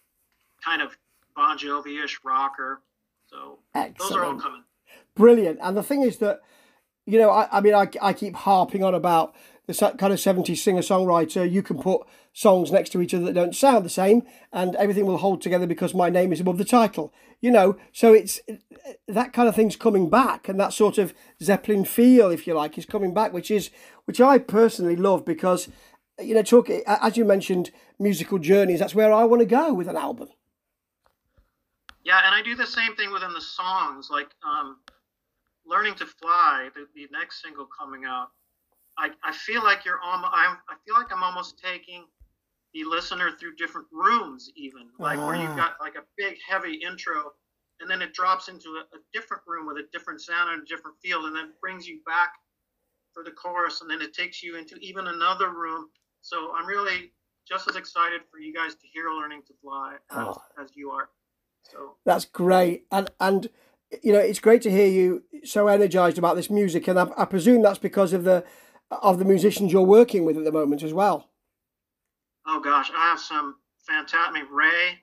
kind 0.64 0.82
of 0.82 0.96
Bon 1.36 1.58
Jovi-ish 1.58 2.20
rocker. 2.24 2.82
So 3.26 3.58
Excellent. 3.74 3.98
those 3.98 4.12
are 4.12 4.24
all 4.24 4.36
coming. 4.36 4.64
Brilliant. 5.14 5.58
And 5.62 5.76
the 5.76 5.82
thing 5.82 6.02
is 6.02 6.18
that, 6.18 6.40
you 7.06 7.18
know, 7.18 7.30
I, 7.30 7.58
I 7.58 7.60
mean, 7.60 7.74
I, 7.74 7.88
I 8.00 8.12
keep 8.12 8.34
harping 8.34 8.82
on 8.82 8.94
about 8.94 9.34
the 9.72 9.94
kind 9.98 10.12
of 10.12 10.18
70s 10.18 10.58
singer 10.58 10.80
songwriter, 10.80 11.50
you 11.50 11.62
can 11.62 11.78
put 11.78 12.02
songs 12.32 12.70
next 12.70 12.90
to 12.90 13.00
each 13.00 13.14
other 13.14 13.24
that 13.24 13.34
don't 13.34 13.56
sound 13.56 13.84
the 13.84 13.90
same 13.90 14.22
and 14.52 14.76
everything 14.76 15.06
will 15.06 15.18
hold 15.18 15.42
together 15.42 15.66
because 15.66 15.94
my 15.94 16.08
name 16.08 16.32
is 16.32 16.40
above 16.40 16.58
the 16.58 16.64
title. 16.64 17.12
You 17.40 17.50
know, 17.50 17.76
so 17.92 18.12
it's 18.12 18.40
that 19.08 19.32
kind 19.32 19.48
of 19.48 19.56
thing's 19.56 19.76
coming 19.76 20.10
back 20.10 20.48
and 20.48 20.60
that 20.60 20.72
sort 20.72 20.98
of 20.98 21.14
Zeppelin 21.42 21.84
feel, 21.84 22.30
if 22.30 22.46
you 22.46 22.54
like, 22.54 22.76
is 22.76 22.86
coming 22.86 23.14
back, 23.14 23.32
which 23.32 23.50
is 23.50 23.70
which 24.04 24.20
I 24.20 24.38
personally 24.38 24.96
love 24.96 25.24
because 25.24 25.68
you 26.20 26.34
know, 26.34 26.42
talk 26.42 26.68
as 26.70 27.16
you 27.16 27.24
mentioned, 27.24 27.70
musical 27.98 28.38
journeys. 28.38 28.80
That's 28.80 28.94
where 28.94 29.12
I 29.12 29.24
want 29.24 29.40
to 29.40 29.46
go 29.46 29.72
with 29.72 29.88
an 29.88 29.96
album. 29.96 30.28
Yeah, 32.04 32.20
and 32.24 32.34
I 32.34 32.42
do 32.42 32.54
the 32.54 32.66
same 32.66 32.94
thing 32.96 33.12
within 33.12 33.32
the 33.32 33.40
songs, 33.40 34.08
like 34.10 34.28
um, 34.42 34.78
"Learning 35.66 35.94
to 35.96 36.06
Fly," 36.06 36.70
the, 36.74 36.86
the 36.94 37.08
next 37.12 37.42
single 37.42 37.66
coming 37.66 38.04
out. 38.04 38.30
I, 39.00 39.10
I 39.24 39.32
feel 39.32 39.64
like 39.64 39.84
you're 39.84 40.00
almost 40.00 40.32
I, 40.34 40.54
I 40.68 40.74
feel 40.84 40.94
like 40.94 41.10
I'm 41.10 41.22
almost 41.22 41.58
taking 41.58 42.04
the 42.74 42.84
listener 42.84 43.30
through 43.32 43.56
different 43.56 43.86
rooms 43.90 44.50
even 44.56 44.88
like 44.98 45.18
where 45.18 45.34
you've 45.34 45.50
ah. 45.50 45.56
got 45.56 45.72
like 45.80 45.94
a 45.96 46.04
big 46.16 46.36
heavy 46.48 46.74
intro 46.74 47.32
and 47.80 47.90
then 47.90 48.02
it 48.02 48.12
drops 48.12 48.48
into 48.48 48.68
a, 48.68 48.96
a, 48.96 49.00
different 49.14 49.42
room 49.46 49.66
with 49.66 49.78
a 49.78 49.88
different 49.90 50.20
sound 50.20 50.52
and 50.52 50.62
a 50.62 50.66
different 50.66 50.96
feel 51.02 51.24
and 51.26 51.34
then 51.34 51.50
brings 51.60 51.88
you 51.88 52.00
back 52.04 52.34
for 53.12 53.24
the 53.24 53.30
chorus 53.30 53.80
and 53.80 53.90
then 53.90 54.02
it 54.02 54.12
takes 54.12 54.42
you 54.42 54.56
into 54.56 54.76
even 54.76 55.08
another 55.08 55.50
room 55.50 55.88
so 56.20 56.52
i'm 56.54 56.66
really 56.66 57.10
just 57.48 57.68
as 57.68 57.74
excited 57.74 58.20
for 58.30 58.38
you 58.38 58.54
guys 58.54 58.74
to 58.74 58.86
hear 58.86 59.10
learning 59.10 59.40
to 59.46 59.54
fly 59.62 59.94
as, 60.10 60.18
oh. 60.18 60.42
as 60.62 60.70
you 60.74 60.90
are 60.90 61.08
so 61.64 61.96
that's 62.04 62.26
great 62.26 62.84
and 62.92 63.10
and 63.18 63.48
you 64.02 64.12
know 64.12 64.20
it's 64.20 64.38
great 64.38 64.62
to 64.62 64.70
hear 64.70 64.86
you 64.86 65.24
so 65.42 65.66
energized 65.66 66.18
about 66.18 66.36
this 66.36 66.50
music 66.50 66.86
and 66.86 67.00
I, 67.00 67.08
I 67.16 67.24
presume 67.24 67.62
that's 67.62 67.78
because 67.78 68.12
of 68.12 68.22
the 68.22 68.44
of 68.90 69.18
the 69.18 69.24
musicians 69.24 69.72
you're 69.72 69.82
working 69.82 70.24
with 70.24 70.36
at 70.36 70.44
the 70.44 70.52
moment 70.52 70.82
as 70.82 70.92
well. 70.92 71.28
Oh 72.46 72.60
gosh, 72.60 72.90
I 72.94 73.10
have 73.10 73.20
some 73.20 73.56
fantastic. 73.86 74.30
I 74.30 74.32
mean, 74.32 74.46
Ray. 74.50 74.98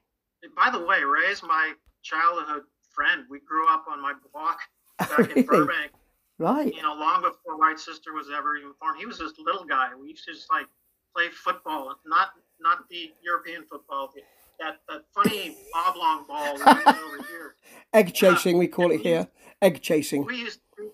By 0.56 0.70
the 0.72 0.86
way, 0.86 1.04
Ray 1.04 1.32
is 1.32 1.42
my 1.44 1.74
childhood 2.04 2.64
friend. 2.94 3.26
We 3.30 3.40
grew 3.40 3.72
up 3.72 3.86
on 3.90 4.02
my 4.02 4.14
block 4.32 4.60
back 5.00 5.36
in 5.36 5.44
Burbank. 5.46 5.92
Right. 6.40 6.74
You 6.74 6.82
know, 6.84 6.94
long 6.94 7.22
before 7.22 7.58
White 7.58 7.80
Sister 7.80 8.14
was 8.14 8.28
ever 8.36 8.56
even 8.58 8.74
formed. 8.80 9.00
He 9.00 9.06
was 9.06 9.18
this 9.18 9.34
little 9.44 9.66
guy. 9.66 9.90
We 10.00 10.10
used 10.10 10.26
to 10.26 10.34
just 10.34 10.52
like 10.52 10.68
play 11.16 11.30
football, 11.30 11.96
not 12.06 12.30
not 12.60 12.88
the 12.90 13.12
European 13.24 13.64
football, 13.64 14.12
that 14.60 14.80
that 14.90 15.04
funny 15.14 15.58
oblong 15.76 16.26
ball 16.28 16.56
over 16.56 17.24
here. 17.28 17.56
Egg 17.94 18.14
chasing, 18.14 18.56
uh, 18.56 18.60
we 18.60 18.68
call 18.68 18.92
it 18.92 19.02
here. 19.02 19.28
Egg 19.62 19.82
chasing. 19.82 20.26
We 20.26 20.38
used, 20.38 20.60
to, 20.78 20.92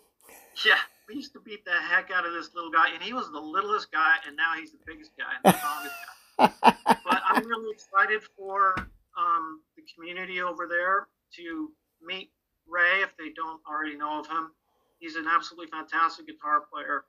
yeah, 0.66 0.76
we 1.14 1.18
used 1.18 1.34
to 1.34 1.40
beat 1.40 1.64
the 1.66 1.72
heck 1.72 2.10
out 2.12 2.26
of 2.26 2.34
this 2.34 2.50
little 2.56 2.72
guy, 2.72 2.90
and 2.94 3.02
he 3.02 3.14
was 3.14 3.32
the 3.32 3.40
littlest 3.40 3.92
guy, 3.92 4.16
and 4.28 4.36
now 4.36 4.54
he's 4.60 4.72
the 4.72 4.80
biggest 4.86 5.12
guy 5.18 5.30
and 5.38 5.54
the 5.54 5.58
strongest 5.60 5.96
guy. 6.40 6.98
but 7.06 7.22
I'm 7.30 7.46
really 7.46 7.72
excited 7.72 8.22
for 8.36 8.76
um, 9.18 9.62
the 9.78 9.84
community 9.94 10.42
over 10.42 10.68
there 10.68 11.08
to 11.38 11.72
meet 12.02 12.32
Ray 12.68 13.02
if 13.02 13.16
they 13.18 13.30
don't 13.36 13.62
already 13.70 13.96
know 13.96 14.20
of 14.20 14.28
him. 14.28 14.52
He's 15.00 15.16
an 15.16 15.26
absolutely 15.30 15.68
fantastic 15.68 16.28
guitar 16.28 16.64
player. 16.72 17.06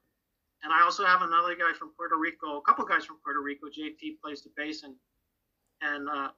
And 0.63 0.73
I 0.73 0.83
also 0.83 1.05
have 1.05 1.23
another 1.23 1.55
guy 1.55 1.73
from 1.79 1.93
Puerto 1.97 2.17
Rico, 2.17 2.59
a 2.59 2.63
couple 2.63 2.85
guys 2.85 3.05
from 3.05 3.17
Puerto 3.25 3.41
Rico. 3.41 3.67
JT 3.67 4.21
plays 4.23 4.43
the 4.43 4.51
bass, 4.57 4.83
and 4.83 4.95
and 5.81 6.09
uh, 6.09 6.29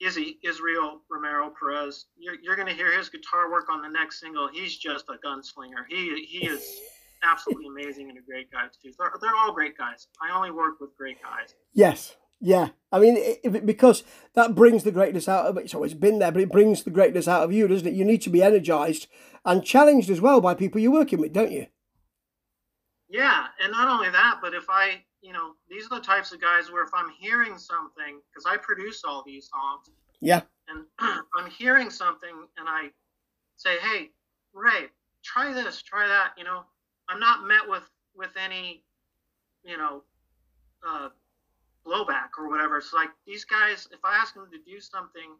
Izzy 0.00 0.38
Israel 0.42 1.02
Romero 1.10 1.52
Perez. 1.58 2.06
You're, 2.16 2.36
you're 2.42 2.56
going 2.56 2.68
to 2.68 2.74
hear 2.74 2.96
his 2.96 3.08
guitar 3.08 3.50
work 3.50 3.68
on 3.68 3.82
the 3.82 3.88
next 3.88 4.20
single. 4.20 4.48
He's 4.52 4.76
just 4.76 5.06
a 5.08 5.14
gunslinger. 5.26 5.84
He 5.88 6.24
he 6.24 6.46
is 6.46 6.80
absolutely 7.22 7.66
amazing 7.66 8.08
and 8.08 8.18
a 8.18 8.22
great 8.22 8.50
guy 8.50 8.66
too. 8.82 8.92
They're, 8.98 9.12
they're 9.20 9.36
all 9.36 9.52
great 9.52 9.76
guys. 9.76 10.08
I 10.20 10.34
only 10.34 10.50
work 10.50 10.80
with 10.80 10.96
great 10.96 11.22
guys. 11.22 11.54
Yes, 11.72 12.16
Yeah, 12.44 12.70
I 12.90 12.98
mean, 12.98 13.14
it, 13.16 13.64
because 13.64 14.02
that 14.34 14.56
brings 14.56 14.82
the 14.82 14.90
greatness 14.90 15.28
out 15.28 15.46
of 15.46 15.56
it. 15.56 15.64
It's 15.64 15.74
always 15.74 15.94
been 15.94 16.18
there, 16.18 16.32
but 16.32 16.42
it 16.42 16.50
brings 16.50 16.82
the 16.82 16.90
greatness 16.90 17.28
out 17.28 17.44
of 17.44 17.52
you, 17.52 17.68
doesn't 17.68 17.86
it? 17.86 17.94
You 17.94 18.04
need 18.04 18.20
to 18.22 18.30
be 18.30 18.42
energized 18.42 19.06
and 19.44 19.64
challenged 19.64 20.10
as 20.10 20.20
well 20.20 20.40
by 20.40 20.54
people 20.54 20.80
you're 20.80 20.90
working 20.90 21.20
with, 21.20 21.32
don't 21.32 21.52
you? 21.52 21.66
Yeah, 23.08 23.46
and 23.62 23.70
not 23.70 23.88
only 23.88 24.10
that, 24.10 24.38
but 24.42 24.54
if 24.54 24.64
I, 24.68 25.04
you 25.20 25.32
know, 25.32 25.52
these 25.70 25.86
are 25.86 26.00
the 26.00 26.04
types 26.04 26.32
of 26.32 26.40
guys 26.40 26.72
where 26.72 26.82
if 26.82 26.90
I'm 26.94 27.10
hearing 27.10 27.58
something, 27.58 28.20
because 28.32 28.46
I 28.46 28.56
produce 28.56 29.04
all 29.04 29.22
these 29.24 29.48
songs. 29.48 29.90
Yeah. 30.20 30.42
And 30.68 30.84
I'm 31.36 31.50
hearing 31.50 31.90
something 31.90 32.48
and 32.58 32.68
I 32.68 32.88
say, 33.56 33.78
hey, 33.78 34.10
Ray, 34.52 34.86
try 35.22 35.52
this, 35.52 35.82
try 35.82 36.08
that. 36.08 36.32
You 36.36 36.44
know, 36.44 36.62
I'm 37.12 37.20
not 37.20 37.46
met 37.46 37.68
with 37.68 37.82
with 38.16 38.30
any, 38.42 38.82
you 39.64 39.76
know, 39.76 40.02
uh, 40.86 41.08
blowback 41.86 42.30
or 42.38 42.48
whatever. 42.48 42.78
It's 42.78 42.92
like 42.92 43.10
these 43.26 43.44
guys, 43.44 43.88
if 43.92 44.00
I 44.04 44.16
ask 44.16 44.34
them 44.34 44.48
to 44.50 44.58
do 44.70 44.80
something, 44.80 45.36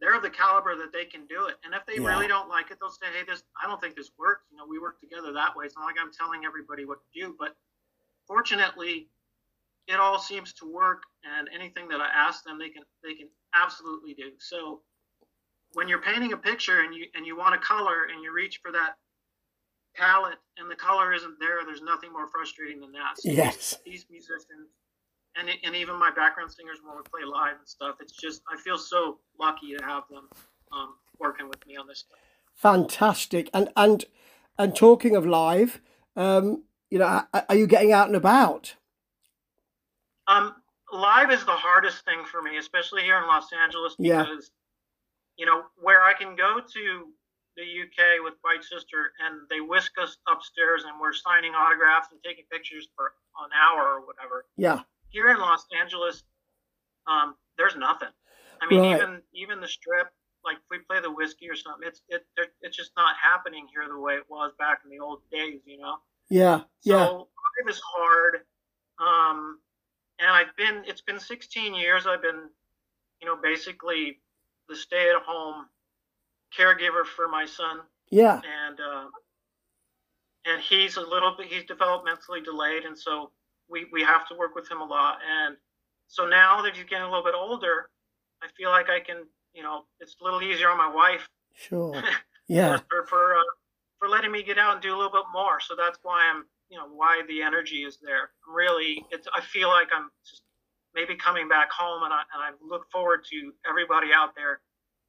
they're 0.00 0.14
of 0.14 0.22
the 0.22 0.30
caliber 0.30 0.76
that 0.76 0.92
they 0.92 1.04
can 1.06 1.26
do 1.26 1.46
it. 1.46 1.56
And 1.64 1.74
if 1.74 1.86
they 1.86 2.02
yeah. 2.02 2.08
really 2.08 2.28
don't 2.28 2.48
like 2.48 2.70
it, 2.70 2.78
they'll 2.80 2.90
say, 2.90 3.06
"Hey, 3.06 3.24
this 3.26 3.42
I 3.62 3.66
don't 3.66 3.80
think 3.80 3.96
this 3.96 4.10
works." 4.18 4.44
You 4.50 4.58
know, 4.58 4.66
we 4.68 4.78
work 4.78 5.00
together 5.00 5.32
that 5.32 5.56
way. 5.56 5.64
It's 5.64 5.76
not 5.76 5.86
like 5.86 5.96
I'm 6.00 6.12
telling 6.12 6.44
everybody 6.44 6.84
what 6.84 6.98
to 7.00 7.20
do, 7.20 7.34
but 7.38 7.56
fortunately, 8.26 9.08
it 9.88 9.98
all 9.98 10.18
seems 10.18 10.52
to 10.54 10.70
work. 10.70 11.04
And 11.24 11.48
anything 11.54 11.88
that 11.88 12.00
I 12.00 12.08
ask 12.14 12.44
them, 12.44 12.58
they 12.58 12.68
can 12.68 12.82
they 13.02 13.14
can 13.14 13.28
absolutely 13.54 14.12
do. 14.12 14.32
So 14.38 14.82
when 15.72 15.88
you're 15.88 16.02
painting 16.02 16.34
a 16.34 16.36
picture 16.36 16.82
and 16.82 16.94
you 16.94 17.06
and 17.14 17.24
you 17.24 17.36
want 17.36 17.54
a 17.54 17.58
color 17.58 18.04
and 18.12 18.22
you 18.22 18.32
reach 18.32 18.60
for 18.62 18.72
that 18.72 18.96
palette 19.96 20.38
and 20.58 20.70
the 20.70 20.76
color 20.76 21.12
isn't 21.12 21.38
there, 21.40 21.64
there's 21.64 21.82
nothing 21.82 22.12
more 22.12 22.28
frustrating 22.28 22.80
than 22.80 22.92
that. 22.92 23.18
So 23.18 23.30
yes. 23.30 23.76
These 23.84 24.06
musicians 24.10 24.70
and 25.36 25.48
and 25.64 25.76
even 25.76 25.98
my 25.98 26.10
background 26.10 26.50
singers 26.50 26.78
when 26.84 26.96
we 26.96 27.02
play 27.02 27.24
live 27.24 27.56
and 27.58 27.68
stuff. 27.68 27.96
It's 28.00 28.12
just 28.12 28.42
I 28.50 28.56
feel 28.60 28.78
so 28.78 29.18
lucky 29.38 29.76
to 29.76 29.84
have 29.84 30.04
them 30.10 30.28
um, 30.72 30.94
working 31.18 31.48
with 31.48 31.64
me 31.66 31.76
on 31.76 31.86
this 31.86 32.00
stuff. 32.00 32.18
Fantastic, 32.54 33.50
and 33.52 33.68
and 33.76 34.04
and 34.58 34.74
talking 34.74 35.14
of 35.14 35.26
live, 35.26 35.80
um, 36.16 36.64
you 36.90 36.98
know, 36.98 37.22
are 37.32 37.54
you 37.54 37.66
getting 37.66 37.92
out 37.92 38.06
and 38.06 38.16
about? 38.16 38.74
Um, 40.26 40.56
live 40.92 41.30
is 41.30 41.44
the 41.44 41.52
hardest 41.52 42.04
thing 42.04 42.24
for 42.24 42.42
me, 42.42 42.56
especially 42.56 43.02
here 43.02 43.18
in 43.18 43.26
Los 43.26 43.48
Angeles, 43.52 43.94
because 43.96 44.50
yeah. 45.36 45.44
you 45.44 45.46
know 45.46 45.64
where 45.80 46.02
I 46.02 46.14
can 46.14 46.34
go 46.34 46.60
to 46.60 47.06
the 47.56 47.64
UK 47.64 48.22
with 48.22 48.34
White 48.42 48.62
Sister 48.62 49.12
and 49.24 49.48
they 49.48 49.60
whisk 49.60 49.92
us 50.00 50.18
upstairs 50.28 50.84
and 50.84 51.00
we're 51.00 51.12
signing 51.12 51.52
autographs 51.52 52.08
and 52.12 52.20
taking 52.22 52.44
pictures 52.52 52.88
for 52.94 53.12
an 53.40 53.50
hour 53.56 53.96
or 53.96 54.06
whatever. 54.06 54.44
Yeah 54.56 54.82
here 55.16 55.30
in 55.30 55.38
Los 55.38 55.66
Angeles, 55.78 56.24
um, 57.06 57.34
there's 57.56 57.76
nothing. 57.76 58.08
I 58.60 58.68
mean, 58.68 58.80
right. 58.80 58.96
even 58.96 59.22
even 59.34 59.60
the 59.60 59.68
strip, 59.68 60.08
like 60.44 60.56
if 60.56 60.62
we 60.70 60.78
play 60.88 61.00
the 61.00 61.10
Whisky 61.10 61.48
or 61.48 61.56
something, 61.56 61.86
it's 61.86 62.02
it 62.08 62.24
it's 62.60 62.76
just 62.76 62.92
not 62.96 63.16
happening 63.20 63.66
here 63.72 63.86
the 63.88 63.98
way 63.98 64.14
it 64.14 64.24
was 64.28 64.52
back 64.58 64.80
in 64.84 64.90
the 64.90 65.02
old 65.02 65.20
days, 65.30 65.60
you 65.64 65.78
know. 65.78 65.96
Yeah, 66.28 66.62
yeah. 66.82 67.06
So 67.06 67.28
it 67.60 67.66
was 67.66 67.80
hard, 67.84 68.40
um, 68.98 69.58
and 70.18 70.30
I've 70.30 70.54
been. 70.56 70.82
It's 70.86 71.02
been 71.02 71.20
16 71.20 71.74
years. 71.74 72.06
I've 72.06 72.22
been, 72.22 72.48
you 73.20 73.26
know, 73.26 73.36
basically 73.42 74.18
the 74.68 74.76
stay-at-home 74.76 75.66
caregiver 76.58 77.04
for 77.04 77.28
my 77.28 77.46
son. 77.46 77.80
Yeah. 78.10 78.40
And 78.66 78.78
uh, 78.80 79.06
and 80.46 80.60
he's 80.62 80.96
a 80.96 81.00
little 81.00 81.34
bit. 81.36 81.46
He's 81.48 81.64
developmentally 81.64 82.44
delayed, 82.44 82.84
and 82.84 82.96
so 82.96 83.32
we, 83.68 83.86
we 83.92 84.02
have 84.02 84.26
to 84.28 84.34
work 84.36 84.54
with 84.54 84.70
him 84.70 84.80
a 84.80 84.84
lot. 84.84 85.18
And 85.28 85.56
so 86.06 86.26
now 86.26 86.62
that 86.62 86.76
he's 86.76 86.84
getting 86.84 87.04
a 87.04 87.08
little 87.08 87.24
bit 87.24 87.34
older, 87.34 87.90
I 88.42 88.46
feel 88.56 88.70
like 88.70 88.88
I 88.88 89.00
can, 89.00 89.24
you 89.54 89.62
know, 89.62 89.84
it's 90.00 90.16
a 90.20 90.24
little 90.24 90.42
easier 90.42 90.70
on 90.70 90.78
my 90.78 90.92
wife. 90.92 91.28
Sure. 91.54 92.02
Yeah. 92.48 92.78
for 92.88 93.04
for, 93.08 93.34
uh, 93.34 93.42
for 93.98 94.08
letting 94.08 94.30
me 94.30 94.44
get 94.44 94.56
out 94.56 94.74
and 94.74 94.80
do 94.80 94.94
a 94.94 94.96
little 94.96 95.10
bit 95.10 95.24
more. 95.32 95.58
So 95.58 95.74
that's 95.76 95.98
why 96.04 96.30
I'm, 96.32 96.44
you 96.70 96.78
know, 96.78 96.86
why 96.86 97.22
the 97.26 97.42
energy 97.42 97.78
is 97.82 97.98
there. 98.00 98.30
I'm 98.46 98.54
really, 98.54 99.04
it's, 99.10 99.26
I 99.34 99.40
feel 99.40 99.66
like 99.66 99.88
I'm 99.92 100.10
just 100.24 100.42
maybe 100.94 101.16
coming 101.16 101.48
back 101.48 101.72
home, 101.72 102.04
and 102.04 102.12
I 102.12 102.22
and 102.32 102.40
I 102.40 102.50
look 102.64 102.88
forward 102.92 103.24
to 103.32 103.52
everybody 103.68 104.08
out 104.14 104.36
there, 104.36 104.60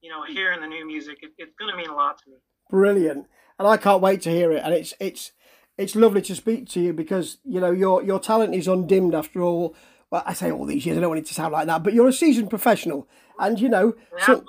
you 0.02 0.10
know, 0.10 0.24
hearing 0.24 0.62
the 0.62 0.68
new 0.68 0.86
music. 0.86 1.18
It, 1.22 1.32
it's 1.38 1.54
going 1.60 1.72
to 1.72 1.78
mean 1.78 1.90
a 1.90 1.96
lot 1.96 2.18
to 2.24 2.30
me. 2.30 2.38
Brilliant, 2.70 3.28
and 3.58 3.68
I 3.68 3.78
can't 3.78 4.02
wait 4.02 4.22
to 4.24 4.30
hear 4.30 4.52
it. 4.52 4.62
And 4.64 4.74
it's 4.74 4.94
it's 5.00 5.32
it's 5.78 5.96
lovely 5.96 6.22
to 6.24 6.36
speak 6.36 6.68
to 6.70 6.80
you 6.80 6.94
because 6.94 7.38
you 7.44 7.60
know 7.60 7.72
your 7.72 8.04
your 8.04 8.20
talent 8.20 8.56
is 8.56 8.68
undimmed 8.68 9.16
after 9.16 9.42
all. 9.42 9.76
Well, 10.10 10.24
I 10.26 10.34
say 10.34 10.52
all 10.52 10.66
these 10.66 10.86
years. 10.86 10.98
I 10.98 11.02
don't 11.02 11.10
want 11.10 11.20
it 11.20 11.28
to 11.28 11.34
sound 11.34 11.54
like 11.54 11.68
that, 11.68 11.84
but 11.84 11.94
you're 11.94 12.08
a 12.08 12.14
seasoned 12.14 12.50
professional, 12.50 13.08
and 13.40 13.60
you 13.60 13.70
know. 13.70 13.94
Yeah, 14.18 14.26
so, 14.26 14.44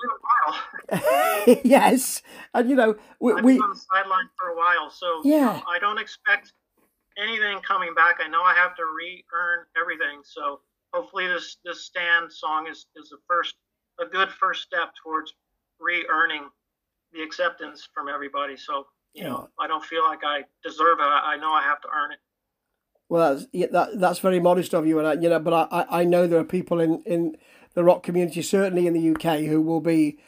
yes, 1.63 2.21
and 2.53 2.69
you 2.69 2.75
know 2.75 2.95
we. 3.19 3.33
I've 3.33 3.43
been 3.43 3.61
on 3.61 3.69
the 3.71 3.75
sideline 3.75 4.29
for 4.37 4.49
a 4.49 4.57
while, 4.57 4.89
so 4.89 5.21
yeah, 5.23 5.61
I 5.67 5.79
don't 5.79 5.99
expect 5.99 6.53
anything 7.17 7.59
coming 7.59 7.93
back. 7.93 8.19
I 8.23 8.27
know 8.27 8.41
I 8.41 8.53
have 8.53 8.75
to 8.75 8.83
re-earn 8.95 9.65
everything, 9.79 10.21
so 10.23 10.61
hopefully 10.93 11.27
this 11.27 11.57
this 11.63 11.85
stand 11.85 12.31
song 12.31 12.67
is 12.67 12.87
is 12.95 13.09
the 13.09 13.17
first 13.27 13.55
a 14.01 14.05
good 14.05 14.29
first 14.29 14.63
step 14.63 14.93
towards 15.03 15.33
re-earning 15.79 16.49
the 17.13 17.21
acceptance 17.21 17.87
from 17.93 18.07
everybody. 18.07 18.57
So 18.57 18.87
you 19.13 19.23
know, 19.23 19.49
I 19.59 19.67
don't 19.67 19.83
feel 19.83 20.03
like 20.03 20.19
I 20.23 20.43
deserve 20.63 20.99
it. 20.99 21.03
I 21.03 21.37
know 21.37 21.51
I 21.51 21.63
have 21.63 21.81
to 21.81 21.87
earn 21.87 22.11
it. 22.11 22.19
Well, 23.09 23.35
that's, 23.35 23.47
yeah, 23.51 23.67
that, 23.71 23.99
that's 23.99 24.19
very 24.19 24.39
modest 24.39 24.73
of 24.75 24.85
you, 24.85 24.99
and 24.99 25.07
I, 25.07 25.13
you 25.13 25.29
know, 25.29 25.39
but 25.39 25.67
I, 25.71 26.01
I 26.01 26.03
know 26.03 26.27
there 26.27 26.39
are 26.39 26.45
people 26.45 26.79
in, 26.79 27.01
in 27.07 27.35
the 27.73 27.83
rock 27.83 28.03
community, 28.03 28.43
certainly 28.43 28.85
in 28.85 28.93
the 28.93 29.09
UK, 29.09 29.39
who 29.39 29.61
will 29.61 29.81
be 29.81 30.19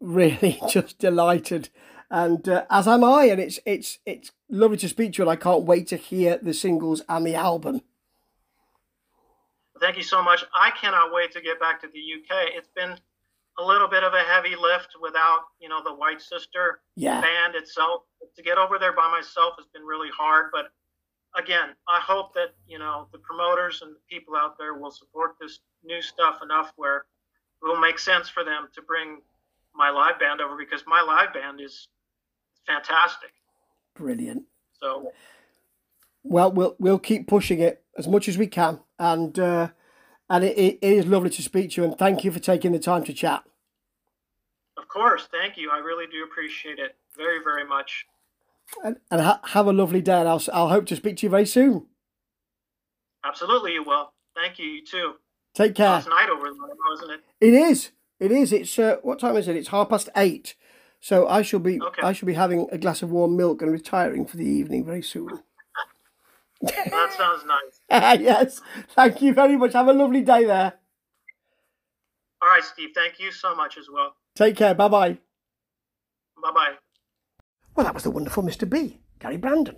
really 0.00 0.58
just 0.70 0.98
delighted, 0.98 1.68
and 2.10 2.48
uh, 2.48 2.64
as 2.70 2.88
am 2.88 3.04
I. 3.04 3.24
And 3.24 3.40
it's 3.40 3.58
it's 3.66 3.98
it's 4.06 4.32
lovely 4.48 4.78
to 4.78 4.88
speak 4.88 5.12
to 5.12 5.18
you, 5.18 5.28
and 5.28 5.30
I 5.30 5.36
can't 5.36 5.64
wait 5.64 5.86
to 5.88 5.96
hear 5.96 6.38
the 6.40 6.54
singles 6.54 7.02
and 7.08 7.26
the 7.26 7.34
album. 7.34 7.82
Thank 9.80 9.96
you 9.96 10.02
so 10.02 10.22
much. 10.22 10.44
I 10.54 10.70
cannot 10.70 11.12
wait 11.12 11.32
to 11.32 11.40
get 11.40 11.60
back 11.60 11.80
to 11.82 11.88
the 11.88 11.98
UK. 11.98 12.50
It's 12.54 12.68
been 12.74 12.96
a 13.58 13.64
little 13.64 13.88
bit 13.88 14.04
of 14.04 14.14
a 14.14 14.20
heavy 14.20 14.54
lift 14.56 14.94
without 15.00 15.40
you 15.60 15.68
know 15.68 15.82
the 15.84 15.94
White 15.94 16.20
Sister 16.20 16.80
yeah. 16.96 17.20
band 17.20 17.54
itself. 17.54 18.02
To 18.36 18.42
get 18.42 18.58
over 18.58 18.78
there 18.78 18.92
by 18.92 19.10
myself 19.10 19.54
has 19.58 19.66
been 19.72 19.82
really 19.82 20.10
hard, 20.16 20.50
but 20.52 20.66
again, 21.36 21.70
I 21.88 22.00
hope 22.00 22.34
that 22.34 22.54
you 22.66 22.78
know 22.78 23.08
the 23.12 23.18
promoters 23.18 23.82
and 23.82 23.94
the 23.94 24.00
people 24.08 24.34
out 24.36 24.56
there 24.58 24.74
will 24.74 24.90
support 24.90 25.36
this 25.40 25.60
new 25.84 26.00
stuff 26.00 26.40
enough 26.42 26.72
where 26.76 27.04
it 27.62 27.66
will 27.66 27.80
make 27.80 27.98
sense 27.98 28.28
for 28.28 28.44
them 28.44 28.68
to 28.74 28.82
bring 28.82 29.20
my 29.74 29.90
live 29.90 30.18
band 30.18 30.40
over 30.40 30.56
because 30.56 30.84
my 30.86 31.02
live 31.02 31.32
band 31.34 31.60
is 31.60 31.88
fantastic. 32.66 33.30
Brilliant. 33.94 34.44
So, 34.80 35.12
well, 36.22 36.52
we'll 36.52 36.76
we'll 36.78 36.98
keep 36.98 37.26
pushing 37.26 37.60
it 37.60 37.82
as 37.96 38.06
much 38.06 38.28
as 38.28 38.38
we 38.38 38.46
can, 38.46 38.80
and 38.98 39.38
uh, 39.38 39.68
and 40.30 40.44
it, 40.44 40.58
it 40.58 40.78
is 40.82 41.06
lovely 41.06 41.30
to 41.30 41.42
speak 41.42 41.72
to 41.72 41.80
you. 41.80 41.88
And 41.88 41.98
thank 41.98 42.24
you 42.24 42.30
for 42.30 42.40
taking 42.40 42.72
the 42.72 42.78
time 42.78 43.04
to 43.04 43.12
chat. 43.12 43.44
Of 44.76 44.88
course, 44.88 45.28
thank 45.30 45.56
you. 45.56 45.70
I 45.70 45.78
really 45.78 46.06
do 46.06 46.24
appreciate 46.24 46.78
it 46.78 46.96
very, 47.16 47.42
very 47.42 47.66
much. 47.66 48.06
And, 48.84 48.96
and 49.10 49.20
ha- 49.20 49.40
have 49.44 49.66
a 49.66 49.72
lovely 49.72 50.02
day, 50.02 50.20
and 50.20 50.28
I'll, 50.28 50.42
I'll 50.52 50.68
hope 50.68 50.86
to 50.86 50.96
speak 50.96 51.16
to 51.18 51.26
you 51.26 51.30
very 51.30 51.46
soon. 51.46 51.86
Absolutely, 53.24 53.72
you 53.72 53.82
will. 53.82 54.12
Thank 54.36 54.58
you. 54.58 54.66
You 54.66 54.84
too. 54.84 55.14
Take 55.54 55.74
care. 55.74 55.88
Last 55.88 56.08
night 56.08 56.28
over 56.30 56.44
there, 56.44 56.76
wasn't 56.90 57.12
it? 57.12 57.20
It 57.40 57.54
is. 57.54 57.90
It 58.20 58.30
is. 58.30 58.52
It's 58.52 58.78
uh, 58.78 58.96
what 59.02 59.18
time 59.18 59.36
is 59.36 59.48
it? 59.48 59.56
It's 59.56 59.68
half 59.68 59.88
past 59.88 60.08
eight. 60.16 60.54
So 61.00 61.26
I 61.26 61.42
shall 61.42 61.60
be 61.60 61.80
okay. 61.80 62.02
I 62.02 62.12
shall 62.12 62.26
be 62.26 62.34
having 62.34 62.68
a 62.70 62.78
glass 62.78 63.02
of 63.02 63.10
warm 63.10 63.36
milk 63.36 63.62
and 63.62 63.70
retiring 63.72 64.26
for 64.26 64.36
the 64.36 64.46
evening 64.46 64.84
very 64.84 65.02
soon. 65.02 65.40
That 66.60 67.14
sounds 67.16 67.44
nice. 67.46 67.80
yes. 68.20 68.60
Thank 68.90 69.22
you 69.22 69.32
very 69.32 69.56
much. 69.56 69.72
Have 69.74 69.88
a 69.88 69.92
lovely 69.92 70.22
day 70.22 70.44
there. 70.44 70.74
All 72.40 72.48
right, 72.48 72.64
Steve. 72.64 72.90
Thank 72.94 73.18
you 73.18 73.32
so 73.32 73.54
much 73.54 73.78
as 73.78 73.86
well. 73.92 74.14
Take 74.34 74.56
care. 74.56 74.74
Bye 74.74 74.88
bye. 74.88 75.18
Bye 76.42 76.52
bye. 76.54 76.74
Well, 77.74 77.84
that 77.84 77.94
was 77.94 78.04
the 78.04 78.10
wonderful 78.10 78.42
Mr. 78.42 78.68
B, 78.68 78.98
Gary 79.20 79.36
Brandon, 79.36 79.76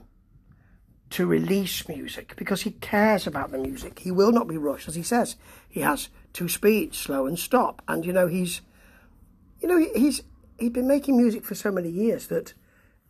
to 1.12 1.26
release 1.28 1.88
music 1.88 2.36
because 2.36 2.64
he 2.64 2.72
cares 2.72 3.28
about 3.28 3.52
the 3.52 3.58
music. 3.58 4.00
He 4.00 4.12
will 4.12 4.32
not 4.32 4.48
be 4.48 4.58
rushed, 4.58 4.88
as 4.88 4.96
he 4.96 5.04
says. 5.04 5.36
He 5.70 5.82
has 5.82 6.10
two 6.34 6.50
speeds, 6.50 6.98
slow 6.98 7.28
and 7.28 7.38
stop. 7.38 7.82
And 7.88 8.06
you 8.06 8.14
know, 8.14 8.28
he's 8.28 8.62
you 9.62 9.68
know, 9.68 9.78
he's 9.96 10.24
he's 10.58 10.72
been 10.72 10.88
making 10.88 11.18
music 11.18 11.44
for 11.44 11.56
so 11.56 11.72
many 11.72 11.90
years 11.90 12.28
that 12.28 12.54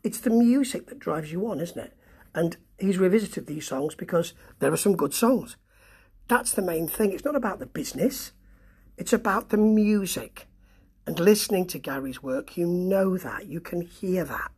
it's 0.03 0.19
the 0.19 0.29
music 0.29 0.87
that 0.87 0.99
drives 0.99 1.31
you 1.31 1.47
on, 1.47 1.59
isn't 1.59 1.79
it? 1.79 1.93
And 2.35 2.57
he's 2.79 2.97
revisited 2.97 3.47
these 3.47 3.67
songs 3.67 3.95
because 3.95 4.33
there 4.59 4.71
are 4.71 4.77
some 4.77 4.95
good 4.95 5.13
songs. 5.13 5.57
That's 6.27 6.53
the 6.53 6.61
main 6.61 6.87
thing. 6.87 7.11
It's 7.11 7.25
not 7.25 7.35
about 7.35 7.59
the 7.59 7.65
business. 7.65 8.31
It's 8.97 9.13
about 9.13 9.49
the 9.49 9.57
music. 9.57 10.47
And 11.05 11.19
listening 11.19 11.67
to 11.67 11.79
Gary's 11.79 12.23
work, 12.23 12.55
you 12.55 12.65
know 12.65 13.17
that. 13.17 13.47
You 13.47 13.59
can 13.59 13.81
hear 13.81 14.23
that. 14.23 14.51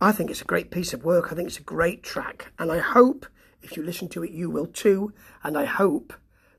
I 0.00 0.12
think 0.12 0.30
it's 0.30 0.40
a 0.40 0.46
great 0.46 0.70
piece 0.70 0.92
of 0.92 1.04
work. 1.04 1.30
I 1.30 1.34
think 1.34 1.48
it's 1.48 1.58
a 1.58 1.62
great 1.62 2.02
track. 2.02 2.52
And 2.58 2.72
I 2.72 2.78
hope 2.78 3.26
if 3.62 3.76
you 3.76 3.82
listen 3.82 4.08
to 4.08 4.24
it, 4.24 4.30
you 4.30 4.50
will 4.50 4.66
too. 4.66 5.12
And 5.44 5.56
I 5.56 5.66
hope 5.66 6.14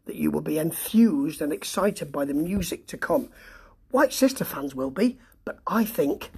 that 0.05 0.15
you 0.15 0.31
will 0.31 0.41
be 0.41 0.59
enthused 0.59 1.41
and 1.41 1.51
excited 1.51 2.11
by 2.11 2.25
the 2.25 2.33
music 2.33 2.87
to 2.87 2.97
come. 2.97 3.29
White 3.89 4.13
Sister 4.13 4.45
fans 4.45 4.73
will 4.73 4.91
be, 4.91 5.19
but 5.43 5.59
I 5.67 5.83
think 5.83 6.31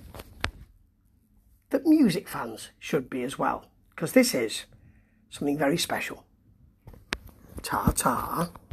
that 1.73 1.85
music 1.85 2.29
fans 2.29 2.69
should 2.79 3.09
be 3.09 3.23
as 3.23 3.37
well, 3.37 3.65
because 3.89 4.13
this 4.13 4.33
is 4.33 4.65
something 5.29 5.57
very 5.57 5.77
special. 5.77 6.23
Ta-ta. 7.63 8.53